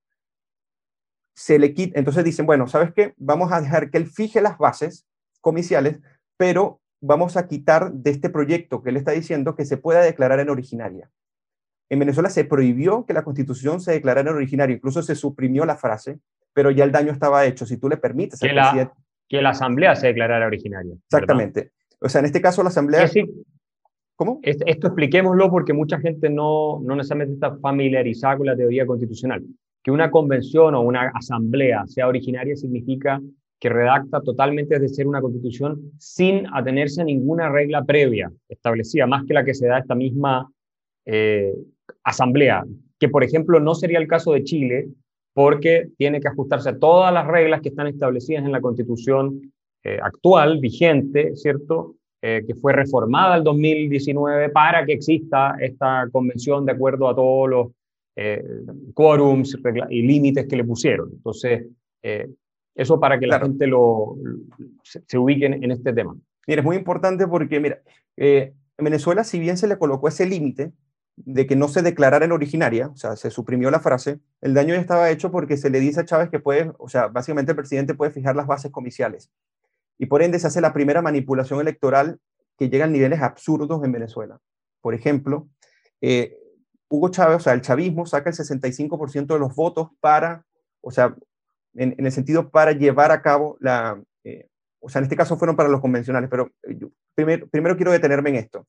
Se 1.36 1.60
le 1.60 1.74
quita, 1.74 2.00
entonces 2.00 2.24
dicen, 2.24 2.46
bueno, 2.46 2.68
¿sabes 2.68 2.94
qué? 2.94 3.14
Vamos 3.18 3.52
a 3.52 3.62
dejar 3.62 3.92
que 3.92 3.98
él 3.98 4.08
fije 4.08 4.42
las 4.42 4.58
bases 4.58 5.06
comiciales, 5.42 6.00
pero 6.38 6.82
vamos 7.02 7.38
a 7.38 7.48
quitar 7.48 7.92
de 7.92 8.12
este 8.12 8.30
proyecto 8.30 8.82
que 8.82 8.90
él 8.90 8.98
está 8.98 9.12
diciendo 9.12 9.56
que 9.56 9.66
se 9.66 9.78
pueda 9.78 10.02
declarar 10.02 10.40
en 10.40 10.50
originaria. 10.50 11.10
En 11.90 12.00
Venezuela 12.00 12.30
se 12.30 12.44
prohibió 12.44 13.06
que 13.06 13.14
la 13.14 13.24
constitución 13.24 13.80
se 13.80 13.94
declarara 13.94 14.30
en 14.30 14.36
originaria, 14.36 14.76
incluso 14.76 15.02
se 15.02 15.16
suprimió 15.16 15.66
la 15.66 15.78
frase, 15.78 16.20
pero 16.54 16.72
ya 16.72 16.84
el 16.84 16.92
daño 16.92 17.12
estaba 17.12 17.46
hecho. 17.46 17.66
Si 17.66 17.78
tú 17.78 17.88
le 17.88 17.98
permites 17.98 18.40
que, 18.40 18.52
la, 18.52 18.94
que 19.28 19.42
la 19.42 19.50
asamblea 19.50 19.96
se 19.96 20.08
declarara 20.08 20.48
originaria. 20.48 20.96
Exactamente. 21.06 21.72
O 22.02 22.10
sea, 22.10 22.20
en 22.20 22.26
este 22.26 22.42
caso 22.42 22.64
la 22.64 22.70
asamblea... 22.70 23.10
¿Cómo? 24.16 24.40
Esto 24.42 24.88
expliquémoslo 24.88 25.52
porque 25.52 25.74
mucha 25.74 26.00
gente 26.00 26.28
no, 26.32 26.80
no 26.84 26.96
necesariamente 26.96 27.36
está 27.36 27.56
familiarizada 27.58 28.38
con 28.38 28.48
la 28.48 28.58
teoría 28.58 28.88
constitucional. 28.88 29.44
Que 29.84 29.92
una 29.92 30.10
convención 30.10 30.74
o 30.74 30.82
una 30.82 31.12
asamblea 31.14 31.86
sea 31.86 32.08
originaria 32.08 32.56
significa 32.56 33.22
que 33.60 33.70
redacta 33.70 34.22
totalmente 34.22 34.80
desde 34.80 34.96
ser 34.96 35.08
una 35.08 35.22
constitución 35.22 35.92
sin 35.98 36.46
atenerse 36.54 37.02
a 37.02 37.06
ninguna 37.06 37.50
regla 37.50 37.84
previa 37.84 38.32
establecida, 38.48 39.08
más 39.08 39.26
que 39.26 39.34
la 39.34 39.44
que 39.44 39.56
se 39.56 39.68
da 39.68 39.80
esta 39.80 39.96
misma 39.96 40.52
eh, 41.06 41.54
asamblea, 42.04 42.66
que 43.00 43.10
por 43.10 43.24
ejemplo 43.24 43.60
no 43.60 43.74
sería 43.74 44.00
el 44.00 44.08
caso 44.08 44.34
de 44.34 44.44
Chile, 44.44 44.88
porque 45.34 45.90
tiene 45.98 46.20
que 46.20 46.28
ajustarse 46.28 46.70
a 46.70 46.80
todas 46.80 47.14
las 47.14 47.28
reglas 47.28 47.62
que 47.62 47.70
están 47.70 47.88
establecidas 47.88 48.44
en 48.44 48.52
la 48.52 48.62
constitución 48.62 49.54
eh, 49.84 50.00
actual, 50.02 50.60
vigente, 50.60 51.36
¿cierto? 51.36 51.96
Eh, 52.22 52.44
que 52.48 52.56
fue 52.56 52.74
reformada 52.74 53.38
el 53.38 53.44
2019 53.44 54.50
para 54.50 54.86
que 54.86 54.94
exista 54.94 55.56
esta 55.60 56.10
convención 56.12 56.66
de 56.66 56.72
acuerdo 56.72 57.08
a 57.08 57.16
todos 57.16 57.50
los 57.50 57.68
quórums 58.96 59.56
y 59.92 60.02
límites 60.02 60.48
que 60.48 60.56
le 60.56 60.64
pusieron. 60.64 61.12
Entonces, 61.14 61.68
eso 62.78 63.00
para 63.00 63.20
que 63.20 63.26
la 63.26 63.40
gente 63.40 63.66
lo, 63.66 64.16
se, 64.84 65.18
ubique 65.18 65.48
en, 65.48 65.72
este 65.72 65.92
tema. 65.92 66.16
Mira, 66.46 66.62
es 66.62 66.66
muy 66.66 66.78
importante 66.78 67.28
porque, 67.28 67.60
mira, 67.60 67.82
eh, 68.16 68.54
en 68.78 68.86
Venezuela, 68.86 69.24
si 69.24 69.40
bien 69.40 69.58
se 69.58 69.68
le 69.68 69.80
colocó 69.80 70.08
ese 70.08 70.28
límite 70.28 70.72
de 71.16 71.48
que 71.48 71.56
no 71.56 71.68
se 71.68 71.82
declarara 71.82 72.26
en 72.26 72.32
originaria, 72.32 72.90
o 72.90 72.96
sea, 72.96 73.16
se 73.16 73.32
suprimió 73.32 73.72
la 73.72 73.80
frase, 73.80 74.20
el 74.42 74.54
daño 74.54 74.76
ya 74.76 74.80
estaba 74.80 75.10
hecho 75.10 75.32
porque 75.32 75.58
se 75.58 75.72
le 75.72 75.80
dice 75.80 76.02
a 76.02 76.06
Chávez 76.06 76.30
que 76.30 76.40
puede, 76.40 76.72
o 76.78 76.88
sea, 76.88 77.08
básicamente 77.08 77.54
el 77.54 77.56
presidente 77.56 77.96
puede 77.96 78.12
fijar 78.12 78.36
las 78.36 78.46
bases 78.46 78.72
comiciales. 78.72 79.32
Y 79.98 80.06
por 80.06 80.22
ende 80.22 80.38
se 80.38 80.46
hace 80.46 80.62
la 80.62 80.74
primera 80.74 81.02
manipulación 81.02 81.60
electoral 81.60 82.20
que 82.60 82.70
llega 82.70 82.86
a 82.86 82.88
niveles 82.88 83.24
absurdos 83.24 83.84
en 83.84 83.92
Venezuela. 83.92 84.40
Por 84.82 84.94
ejemplo, 84.94 85.48
eh, 86.02 86.38
Hugo 86.90 87.10
Chávez, 87.10 87.38
o 87.38 87.40
sea, 87.40 87.54
el 87.54 87.62
chavismo 87.62 88.06
saca 88.06 88.30
el 88.30 88.36
65% 88.36 89.34
de 89.34 89.40
los 89.40 89.56
votos 89.56 89.90
para, 90.00 90.46
o 90.82 90.92
sea, 90.92 91.16
en, 91.78 92.06
el 92.06 92.12
sentido 92.12 92.50
para 92.50 92.72
llevar 92.72 93.12
a 93.12 93.22
cabo 93.22 93.58
la, 93.60 94.02
eh, 94.24 94.48
o 94.80 94.90
sea, 94.90 95.00
en 95.00 95.04
este 95.04 95.16
caso 95.16 95.38
fueron 95.38 95.56
para 95.56 95.70
los 95.70 95.82
convencionales, 95.82 96.30
pero 96.30 96.52
eh, 96.64 97.42
primero, 97.52 97.76
quiero 97.76 97.92
detenerme 97.92 98.30
en 98.32 98.36
esto. 98.36 98.68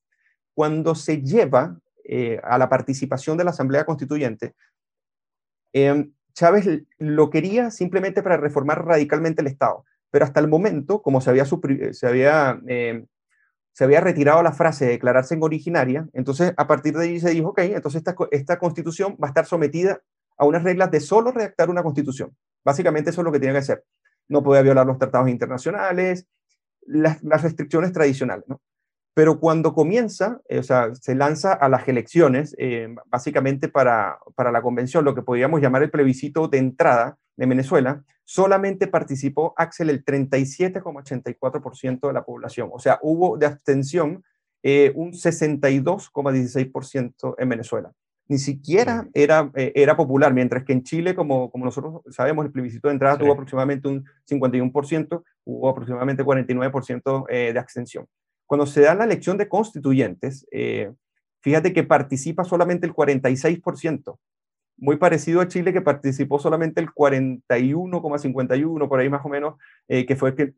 Cuando 0.54 0.94
se 0.94 1.22
lleva 1.22 1.78
eh, 2.04 2.40
a 2.42 2.58
la 2.58 2.68
participación 2.68 3.36
de 3.38 3.44
la 3.44 3.50
Asamblea 3.50 3.84
Constituyente, 3.84 4.54
em, 5.72 6.12
Chávez 6.34 6.68
lo 6.98 7.30
quería 7.30 7.70
simplemente 7.70 8.22
para 8.22 8.36
reformar 8.36 8.84
radicalmente 8.84 9.42
el 9.42 9.48
Estado, 9.48 9.84
pero 10.10 10.24
hasta 10.24 10.40
el 10.40 10.48
momento, 10.48 11.02
como 11.02 11.20
se 11.20 11.30
había, 11.30 11.44
se 11.44 12.06
había, 12.06 12.60
em, 12.66 13.06
se 13.72 13.84
había 13.84 14.00
retirado 14.00 14.42
la 14.42 14.52
frase 14.52 14.86
de 14.86 14.92
declararse 14.92 15.34
en 15.34 15.42
originaria, 15.42 16.08
entonces 16.12 16.52
a 16.56 16.66
partir 16.66 16.96
de 16.96 17.04
ahí 17.04 17.20
se 17.20 17.30
dijo, 17.30 17.50
ok, 17.50 17.58
entonces 17.60 18.00
esta, 18.00 18.16
esta 18.30 18.58
constitución 18.58 19.16
va 19.22 19.28
a 19.28 19.30
estar 19.30 19.46
sometida 19.46 20.00
a 20.36 20.44
unas 20.46 20.62
reglas 20.62 20.90
de 20.90 21.00
solo 21.00 21.32
redactar 21.32 21.70
una 21.70 21.82
constitución. 21.82 22.36
Básicamente 22.64 23.10
eso 23.10 23.20
es 23.20 23.24
lo 23.24 23.32
que 23.32 23.40
tiene 23.40 23.54
que 23.54 23.60
hacer. 23.60 23.84
No 24.28 24.42
puede 24.42 24.62
violar 24.62 24.86
los 24.86 24.98
tratados 24.98 25.28
internacionales, 25.28 26.26
las, 26.82 27.20
restricciones 27.42 27.92
tradicionales. 27.92 28.44
Pero 29.14 29.40
cuando 29.40 29.74
comienza, 29.74 30.40
o 30.48 30.62
sea, 30.62 30.94
se 30.94 31.14
lanza 31.14 31.52
a 31.52 31.68
las 31.68 31.86
elecciones, 31.88 32.56
básicamente 33.06 33.68
para, 33.68 34.18
para 34.36 34.52
la 34.52 34.62
convención, 34.62 35.04
lo 35.04 35.14
que 35.14 35.22
podríamos 35.22 35.60
llamar 35.60 35.82
el 35.82 35.90
plebiscito 35.90 36.46
de 36.46 36.58
entrada 36.58 37.18
de 37.36 37.46
Venezuela, 37.46 38.04
solamente 38.24 38.88
participó 38.88 39.54
Axel 39.56 39.90
el 39.90 40.04
37,84% 40.04 42.08
de 42.08 42.12
la 42.12 42.24
población. 42.24 42.70
O 42.72 42.78
sea, 42.78 42.98
hubo 43.00 43.38
de 43.38 43.46
abstención 43.46 44.22
eh, 44.62 44.92
un 44.94 45.12
62,16% 45.12 47.34
en 47.38 47.48
Venezuela. 47.48 47.90
Ni 48.28 48.38
siquiera 48.38 49.08
era, 49.14 49.50
eh, 49.54 49.72
era 49.74 49.96
popular, 49.96 50.34
mientras 50.34 50.64
que 50.64 50.72
en 50.72 50.82
Chile, 50.82 51.14
como, 51.14 51.50
como 51.50 51.64
nosotros 51.64 52.02
sabemos, 52.10 52.44
el 52.44 52.52
plebiscito 52.52 52.88
de 52.88 52.94
entrada 52.94 53.18
tuvo 53.18 53.32
aproximadamente 53.32 53.88
un 53.88 54.04
51%, 54.28 55.22
hubo 55.44 55.68
aproximadamente 55.68 56.24
49% 56.24 57.26
eh, 57.30 57.52
de 57.52 57.58
abstención. 57.58 58.06
Cuando 58.46 58.66
se 58.66 58.82
da 58.82 58.94
la 58.94 59.04
elección 59.04 59.38
de 59.38 59.48
constituyentes, 59.48 60.46
fíjate 61.42 61.74
que 61.74 61.84
participa 61.84 62.44
solamente 62.44 62.86
el 62.86 62.94
46%, 62.94 64.18
muy 64.78 64.96
parecido 64.96 65.42
a 65.42 65.48
Chile, 65.48 65.72
que 65.72 65.82
participó 65.82 66.38
solamente 66.38 66.80
el 66.80 66.88
41,51, 66.88 68.88
por 68.88 69.00
ahí 69.00 69.10
más 69.10 69.24
o 69.24 69.28
menos, 69.28 69.56
que 69.86 70.16
fue 70.16 70.34
que, 70.34 70.54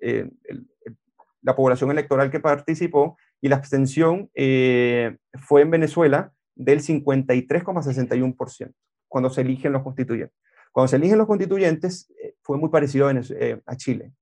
la 1.42 1.56
población 1.56 1.90
electoral 1.90 2.30
que 2.30 2.38
participó, 2.38 3.16
y 3.40 3.48
la 3.48 3.56
abstención 3.56 4.30
eh, 4.34 5.16
fue 5.40 5.62
en 5.62 5.70
Venezuela 5.70 6.32
del 6.64 6.80
53,61% 6.80 8.72
cuando 9.08 9.30
se 9.30 9.40
eligen 9.40 9.72
los 9.72 9.82
constituyentes. 9.82 10.36
Cuando 10.72 10.88
se 10.88 10.96
eligen 10.96 11.18
los 11.18 11.26
constituyentes 11.26 12.10
eh, 12.22 12.34
fue 12.42 12.58
muy 12.58 12.68
parecido 12.68 13.08
a, 13.08 13.12
eh, 13.12 13.60
a 13.66 13.76
Chile. 13.76 14.12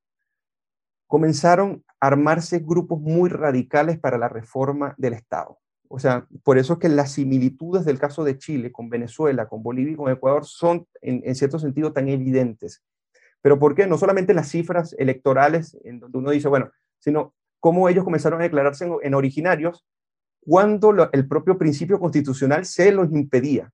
Comenzaron 1.06 1.84
a 2.00 2.06
armarse 2.06 2.60
grupos 2.60 3.00
muy 3.00 3.28
radicales 3.28 3.98
para 3.98 4.18
la 4.18 4.28
reforma 4.28 4.94
del 4.98 5.14
Estado. 5.14 5.58
O 5.88 5.98
sea, 5.98 6.26
por 6.42 6.58
eso 6.58 6.74
es 6.74 6.78
que 6.78 6.88
las 6.88 7.12
similitudes 7.12 7.84
del 7.84 7.98
caso 7.98 8.22
de 8.22 8.36
Chile 8.36 8.70
con 8.70 8.90
Venezuela, 8.90 9.48
con 9.48 9.62
Bolivia 9.62 9.92
y 9.92 9.96
con 9.96 10.12
Ecuador 10.12 10.44
son 10.44 10.86
en, 11.00 11.34
cierto 11.34 11.58
sentido 11.58 11.92
tan 11.92 12.08
evidentes. 12.08 12.84
Pero 13.40 13.58
¿por 13.58 13.74
qué? 13.74 13.86
No 13.86 13.96
solamente 13.96 14.34
las 14.34 14.50
cifras 14.50 14.94
electorales, 14.98 15.78
en 15.84 15.98
donde 15.98 16.18
uno 16.18 16.30
dice, 16.30 16.48
bueno, 16.48 16.70
sino 16.98 17.34
cómo 17.58 17.88
ellos 17.88 18.04
comenzaron 18.04 18.40
a 18.40 18.44
declararse 18.44 18.88
en, 19.02 19.14
originarios 19.14 19.86
cuando 20.48 21.10
el 21.12 21.28
propio 21.28 21.58
principio 21.58 22.00
constitucional 22.00 22.64
se 22.64 22.90
los 22.90 23.12
impedía. 23.12 23.70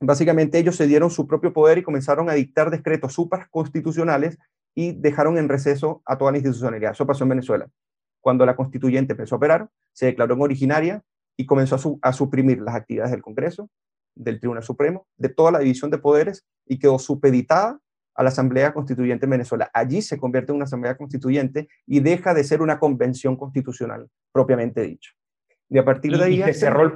Básicamente 0.00 0.56
ellos 0.56 0.76
se 0.76 0.86
dieron 0.86 1.10
su 1.10 1.26
propio 1.26 1.52
poder 1.52 1.78
y 1.78 1.82
comenzaron 1.82 2.30
a 2.30 2.34
dictar 2.34 2.70
decretos 2.70 3.14
supraconstitucionales 3.14 4.38
y 4.72 4.92
dejaron 4.92 5.36
en 5.36 5.48
receso 5.48 6.00
a 6.06 6.16
toda 6.16 6.30
la 6.30 6.38
institucionalidad. 6.38 6.92
Eso 6.92 7.08
pasó 7.08 7.24
en 7.24 7.30
Venezuela. 7.30 7.68
Cuando 8.20 8.46
la 8.46 8.54
constituyente 8.54 9.14
empezó 9.14 9.34
a 9.34 9.38
operar, 9.38 9.68
se 9.92 10.06
declaró 10.06 10.34
en 10.34 10.42
originaria 10.42 11.02
y 11.36 11.44
comenzó 11.44 11.98
a, 12.02 12.12
suprimir 12.12 12.60
las 12.60 12.76
actividades 12.76 13.10
del 13.10 13.22
Congreso, 13.22 13.68
del 14.14 14.38
Tribunal 14.38 14.62
Supremo, 14.62 15.08
de 15.16 15.30
toda 15.30 15.50
la 15.50 15.58
división 15.58 15.90
de 15.90 15.98
poderes 15.98 16.46
y 16.66 16.78
quedó 16.78 17.00
supeditada 17.00 17.80
a 18.14 18.22
la 18.22 18.28
Asamblea 18.28 18.72
Constituyente 18.72 19.26
en 19.26 19.30
Venezuela. 19.30 19.68
Allí 19.74 20.02
se 20.02 20.18
convierte 20.18 20.52
en 20.52 20.56
una 20.56 20.66
Asamblea 20.66 20.96
Constituyente 20.96 21.66
y 21.84 21.98
deja 21.98 22.32
de 22.32 22.44
ser 22.44 22.62
una 22.62 22.78
convención 22.78 23.34
constitucional 23.34 24.08
propiamente 24.32 24.82
dicho. 24.82 25.14
Y 25.70 25.78
a 25.78 25.84
partir 25.84 26.16
de 26.16 26.24
ahí... 26.24 26.42
se, 26.42 26.52
cerró 26.52 26.82
el, 26.82 26.92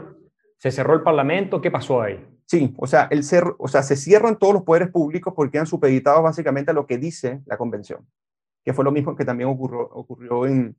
¿Se 0.59 0.71
cerró 0.71 0.95
el 0.95 1.03
Parlamento? 1.03 1.61
¿Qué 1.61 1.71
pasó 1.71 2.03
ahí? 2.03 2.27
Sí, 2.47 2.75
o 2.77 2.87
sea, 2.87 3.09
el 3.11 3.23
o 3.59 3.69
sea, 3.69 3.83
se 3.83 3.97
cierran 3.97 4.39
todos 4.39 4.55
los 4.55 4.63
poderes 4.65 4.91
públicos 4.91 5.33
porque 5.35 5.59
han 5.59 5.67
supeditados 5.67 6.23
básicamente 6.23 6.71
a 6.71 6.75
lo 6.75 6.87
que 6.87 6.99
dice 6.99 7.43
la 7.47 7.57
convención, 7.57 8.07
que 8.65 8.75
fue 8.75 8.85
lo 8.85 8.93
mismo 8.93 9.17
que 9.17 9.25
también 9.25 9.49
ocurrió, 9.49 9.81
ocurrió 9.81 10.47
en, 10.47 10.77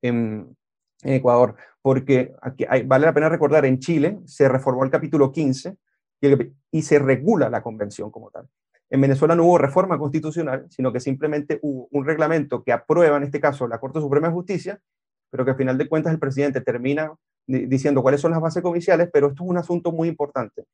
en, 0.00 0.56
Ecuador, 1.04 1.56
porque 1.82 2.32
aquí 2.40 2.64
vale 2.86 3.06
la 3.06 3.12
pena 3.12 3.28
recordar, 3.28 3.64
en 3.64 3.80
Chile 3.80 4.20
se 4.24 4.48
reformó 4.48 4.84
el 4.84 4.90
capítulo 4.90 5.32
15 5.32 5.76
y 6.70 6.82
se 6.82 6.98
regula 7.00 7.50
la 7.50 7.62
convención 7.62 8.10
como 8.10 8.30
tal. 8.30 8.48
En 8.88 9.00
Venezuela 9.00 9.34
no 9.34 9.44
hubo 9.44 9.58
reforma 9.58 9.98
constitucional, 9.98 10.66
sino 10.70 10.92
que 10.92 11.00
simplemente 11.00 11.58
hubo 11.62 11.88
un 11.90 12.04
reglamento 12.04 12.62
que 12.62 12.72
aprueba, 12.72 13.16
en 13.16 13.24
este 13.24 13.40
caso, 13.40 13.66
la 13.66 13.80
Corte 13.80 14.00
Suprema 14.00 14.28
de 14.28 14.34
Justicia, 14.34 14.80
pero 15.30 15.44
que 15.44 15.52
al 15.52 15.56
final 15.56 15.76
de 15.78 15.88
cuentas 15.88 16.12
el 16.12 16.20
presidente 16.20 16.60
termina 16.60 17.12
diciendo 17.46 18.02
cuáles 18.02 18.20
son 18.20 18.30
las 18.30 18.40
bases 18.40 18.62
comerciales, 18.62 19.08
pero 19.12 19.28
esto 19.28 19.44
es 19.44 19.50
un 19.50 19.58
asunto 19.58 19.92
muy 19.92 20.08
importante. 20.08 20.64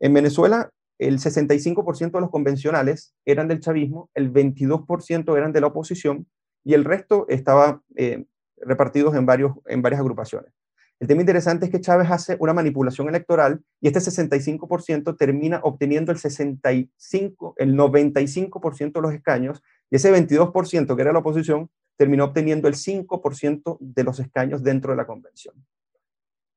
En 0.00 0.14
Venezuela, 0.14 0.70
el 0.98 1.18
65% 1.18 2.12
de 2.12 2.20
los 2.20 2.30
convencionales 2.30 3.14
eran 3.24 3.48
del 3.48 3.60
chavismo, 3.60 4.10
el 4.14 4.32
22% 4.32 5.36
eran 5.36 5.52
de 5.52 5.60
la 5.60 5.66
oposición 5.68 6.26
y 6.64 6.74
el 6.74 6.84
resto 6.84 7.26
estaba 7.28 7.82
eh, 7.96 8.24
repartidos 8.58 9.14
en, 9.14 9.26
varios, 9.26 9.52
en 9.66 9.82
varias 9.82 10.00
agrupaciones. 10.00 10.52
El 10.98 11.08
tema 11.08 11.20
interesante 11.20 11.66
es 11.66 11.70
que 11.70 11.80
Chávez 11.80 12.10
hace 12.10 12.38
una 12.40 12.54
manipulación 12.54 13.08
electoral 13.08 13.60
y 13.82 13.88
este 13.88 14.00
65% 14.00 15.16
termina 15.18 15.60
obteniendo 15.62 16.10
el 16.10 16.18
65, 16.18 17.54
el 17.58 17.76
95% 17.76 18.92
de 18.92 19.02
los 19.02 19.12
escaños 19.12 19.62
y 19.90 19.96
ese 19.96 20.10
22% 20.10 20.96
que 20.96 21.02
era 21.02 21.12
la 21.12 21.18
oposición 21.18 21.68
terminó 21.98 22.24
obteniendo 22.24 22.66
el 22.66 22.74
5% 22.74 23.76
de 23.80 24.04
los 24.04 24.20
escaños 24.20 24.62
dentro 24.62 24.92
de 24.92 24.96
la 24.96 25.06
convención. 25.06 25.54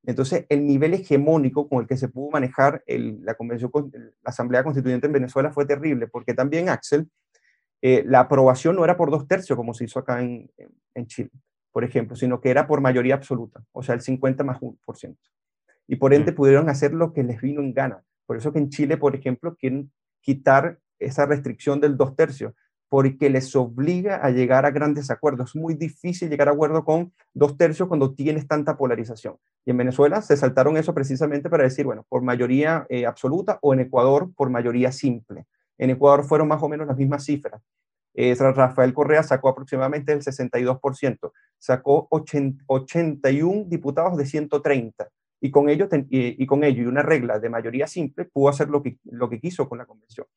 Entonces, 0.06 0.46
el 0.50 0.66
nivel 0.66 0.94
hegemónico 0.94 1.68
con 1.68 1.82
el 1.82 1.88
que 1.88 1.98
se 1.98 2.08
pudo 2.08 2.32
manejar 2.32 2.84
la, 2.88 3.36
convención, 3.36 3.72
la 3.94 4.30
Asamblea 4.30 4.64
Constituyente 4.64 5.08
en 5.08 5.14
Venezuela 5.14 5.52
fue 5.52 5.66
terrible, 5.66 6.08
porque 6.08 6.34
también, 6.34 6.70
Axel, 6.70 7.10
eh, 7.82 8.04
la 8.06 8.22
aprobación 8.22 8.76
no 8.76 8.84
era 8.84 8.98
por 8.98 9.12
dos 9.12 9.28
tercios 9.28 9.56
como 9.56 9.74
se 9.74 9.86
hizo 9.86 10.00
acá 10.00 10.22
en 10.22 10.50
Chile 11.08 11.32
por 11.72 11.84
ejemplo, 11.84 12.16
sino 12.16 12.42
que 12.42 12.50
era 12.50 12.68
por 12.68 12.82
mayoría 12.82 13.16
absoluta, 13.16 13.64
o 13.72 13.84
sea, 13.84 13.96
el 13.96 14.02
50 14.02 14.44
más 14.44 14.60
1%. 14.60 15.18
Y 15.88 15.96
por 15.96 16.14
ende 16.14 16.32
mm. 16.32 16.36
pudieron 16.36 16.70
hacer 16.70 16.94
lo 16.94 17.14
que 17.14 17.24
les 17.24 17.42
vino 17.42 17.62
en 17.62 17.74
gana. 17.74 18.04
Por 18.26 18.38
eso 18.38 18.52
que 18.52 18.60
en 18.60 18.70
Chile, 18.70 18.98
por 18.98 19.16
ejemplo, 19.16 19.56
quieren 19.56 19.92
quitar 20.22 20.80
esa 21.00 21.26
restricción 21.26 21.80
del 21.80 21.98
dos 21.98 22.16
tercios, 22.16 22.54
porque 22.90 23.30
les 23.30 23.56
obliga 23.56 24.18
a 24.18 24.32
llegar 24.32 24.66
a 24.66 24.72
grandes 24.72 25.12
acuerdos. 25.12 25.52
Es 25.52 25.56
muy 25.56 25.76
difícil 25.76 26.30
llegar 26.30 26.50
a 26.50 26.52
acuerdo 26.52 26.84
con 26.84 27.14
dos 27.34 27.56
tercios 27.56 27.88
cuando 27.88 28.14
tienes 28.14 28.48
tanta 28.48 28.76
polarización. 28.76 29.38
Y 29.66 29.72
en 29.72 29.78
Venezuela 29.78 30.22
se 30.22 30.36
saltaron 30.36 30.76
eso 30.76 30.94
precisamente 30.94 31.50
para 31.50 31.64
decir, 31.64 31.86
bueno, 31.86 32.06
por 32.10 32.24
mayoría 32.24 32.86
eh, 32.90 33.06
absoluta 33.06 33.60
o 33.62 33.74
en 33.74 33.82
Ecuador 33.82 34.32
por 34.36 34.50
mayoría 34.50 34.92
simple. 34.92 35.46
En 35.78 35.92
Ecuador 35.92 36.26
fueron 36.26 36.48
más 36.48 36.62
o 36.64 36.68
menos 36.68 36.88
las 36.88 36.98
mismas 36.98 37.24
cifras. 37.24 37.62
Eh, 38.16 38.36
Rafael 38.36 38.94
Correa 38.94 39.22
sacó 39.22 39.50
aproximadamente 39.50 40.12
el 40.12 40.22
62%, 40.22 41.32
sacó 41.60 42.08
81 42.10 43.66
diputados 43.68 44.18
de 44.18 44.26
130 44.26 45.10
y 45.42 45.52
con, 45.52 45.70
ello 45.70 45.88
y, 46.10 46.46
con 46.46 46.64
ello 46.64 46.84
y 46.84 46.86
una 46.86 47.02
regla 47.02 47.40
de 47.40 47.50
mayoría 47.50 47.88
simple 47.88 48.26
pudo 48.26 48.50
hacer 48.50 48.70
lo 48.70 48.84
que, 48.84 48.98
lo 49.06 49.30
que 49.30 49.40
quiso 49.40 49.70
con 49.70 49.78
la 49.78 49.86
convención. 49.86 50.28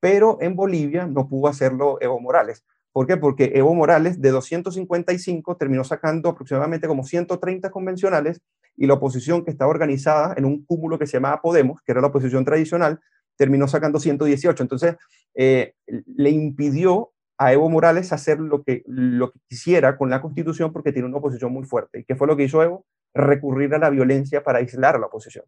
Pero 0.00 0.38
en 0.40 0.54
Bolivia 0.54 1.06
no 1.06 1.28
pudo 1.28 1.48
hacerlo 1.48 1.98
Evo 2.00 2.20
Morales. 2.20 2.64
¿Por 2.92 3.06
qué? 3.06 3.16
Porque 3.16 3.52
Evo 3.54 3.74
Morales 3.74 4.20
de 4.20 4.30
255 4.30 5.56
terminó 5.56 5.82
sacando 5.82 6.28
aproximadamente 6.28 6.86
como 6.86 7.04
130 7.04 7.70
convencionales 7.70 8.40
y 8.76 8.86
la 8.86 8.94
oposición 8.94 9.44
que 9.44 9.50
estaba 9.50 9.70
organizada 9.70 10.34
en 10.36 10.44
un 10.44 10.64
cúmulo 10.64 10.98
que 10.98 11.06
se 11.06 11.14
llamaba 11.14 11.40
Podemos, 11.40 11.80
que 11.82 11.92
era 11.92 12.00
la 12.00 12.08
oposición 12.08 12.44
tradicional, 12.44 13.00
terminó 13.36 13.66
sacando 13.66 13.98
118. 13.98 14.62
Entonces, 14.62 14.96
eh, 15.34 15.74
le 15.86 16.30
impidió 16.30 17.12
a 17.38 17.52
Evo 17.52 17.68
Morales 17.70 18.12
hacer 18.12 18.38
lo 18.38 18.62
que, 18.62 18.82
lo 18.86 19.32
que 19.32 19.40
quisiera 19.48 19.96
con 19.96 20.10
la 20.10 20.20
constitución 20.20 20.72
porque 20.72 20.92
tiene 20.92 21.08
una 21.08 21.18
oposición 21.18 21.52
muy 21.52 21.64
fuerte. 21.64 22.00
¿Y 22.00 22.04
qué 22.04 22.14
fue 22.14 22.26
lo 22.26 22.36
que 22.36 22.44
hizo 22.44 22.62
Evo? 22.62 22.84
Recurrir 23.14 23.74
a 23.74 23.78
la 23.78 23.90
violencia 23.90 24.42
para 24.42 24.58
aislar 24.58 24.96
a 24.96 24.98
la 24.98 25.06
oposición. 25.06 25.44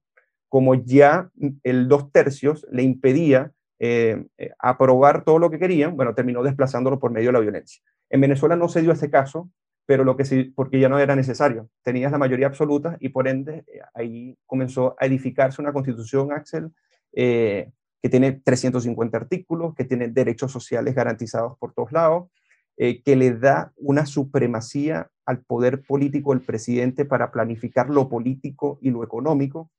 Como 0.49 0.75
ya 0.75 1.31
el 1.63 1.89
dos 1.89 2.13
tercios 2.13 2.67
le 2.71 2.83
impedía 2.83 3.53
eh, 3.79 4.25
eh, 4.39 4.53
aprobar 4.59 5.25
todo 5.25 5.39
lo 5.39 5.51
que 5.51 5.59
querían, 5.59 5.97
bueno, 5.97 6.15
terminó 6.15 6.43
desplazándolo 6.43 6.99
por 6.99 7.11
medio 7.11 7.29
de 7.29 7.33
la 7.33 7.41
violencia. 7.41 7.83
En 8.09 8.21
Venezuela 8.21 8.57
no 8.57 8.69
se 8.69 8.83
dio 8.83 8.93
ese 8.93 9.11
caso, 9.11 9.51
pero 9.85 10.05
lo 10.05 10.17
que 10.17 10.25
sí, 10.25 10.45
porque 10.55 10.79
ya 10.79 10.89
no 10.89 10.99
era 10.99 11.17
necesario. 11.17 11.69
Tenías 11.83 12.13
la 12.13 12.19
mayoría 12.19 12.47
absoluta 12.47 12.97
y 13.01 13.09
por 13.09 13.27
ende 13.27 13.65
eh, 13.67 13.81
ahí 13.95 14.39
comenzó 14.47 14.97
a 14.99 15.07
edificarse 15.07 15.61
una 15.61 15.73
constitución, 15.73 16.33
Axel, 16.33 16.71
que 17.13 18.09
tiene 18.11 18.33
350 18.33 19.17
artículos, 19.17 19.75
que 19.75 19.85
tiene 19.85 20.09
derechos 20.09 20.51
sociales 20.51 20.95
garantizados 20.95 21.57
por 21.59 21.73
todos 21.73 21.93
lados, 21.93 22.29
eh, 22.77 23.03
que 23.03 23.17
le 23.17 23.33
da 23.33 23.73
una 23.77 24.07
supremacía 24.07 25.11
al 25.27 25.41
poder 25.41 25.83
político 25.83 26.33
del 26.33 26.45
presidente 26.45 27.05
para 27.05 27.31
planificar 27.31 27.89
lo 27.89 28.09
político 28.09 28.79
y 28.83 28.91
lo 28.91 29.03
económico, 29.05 29.71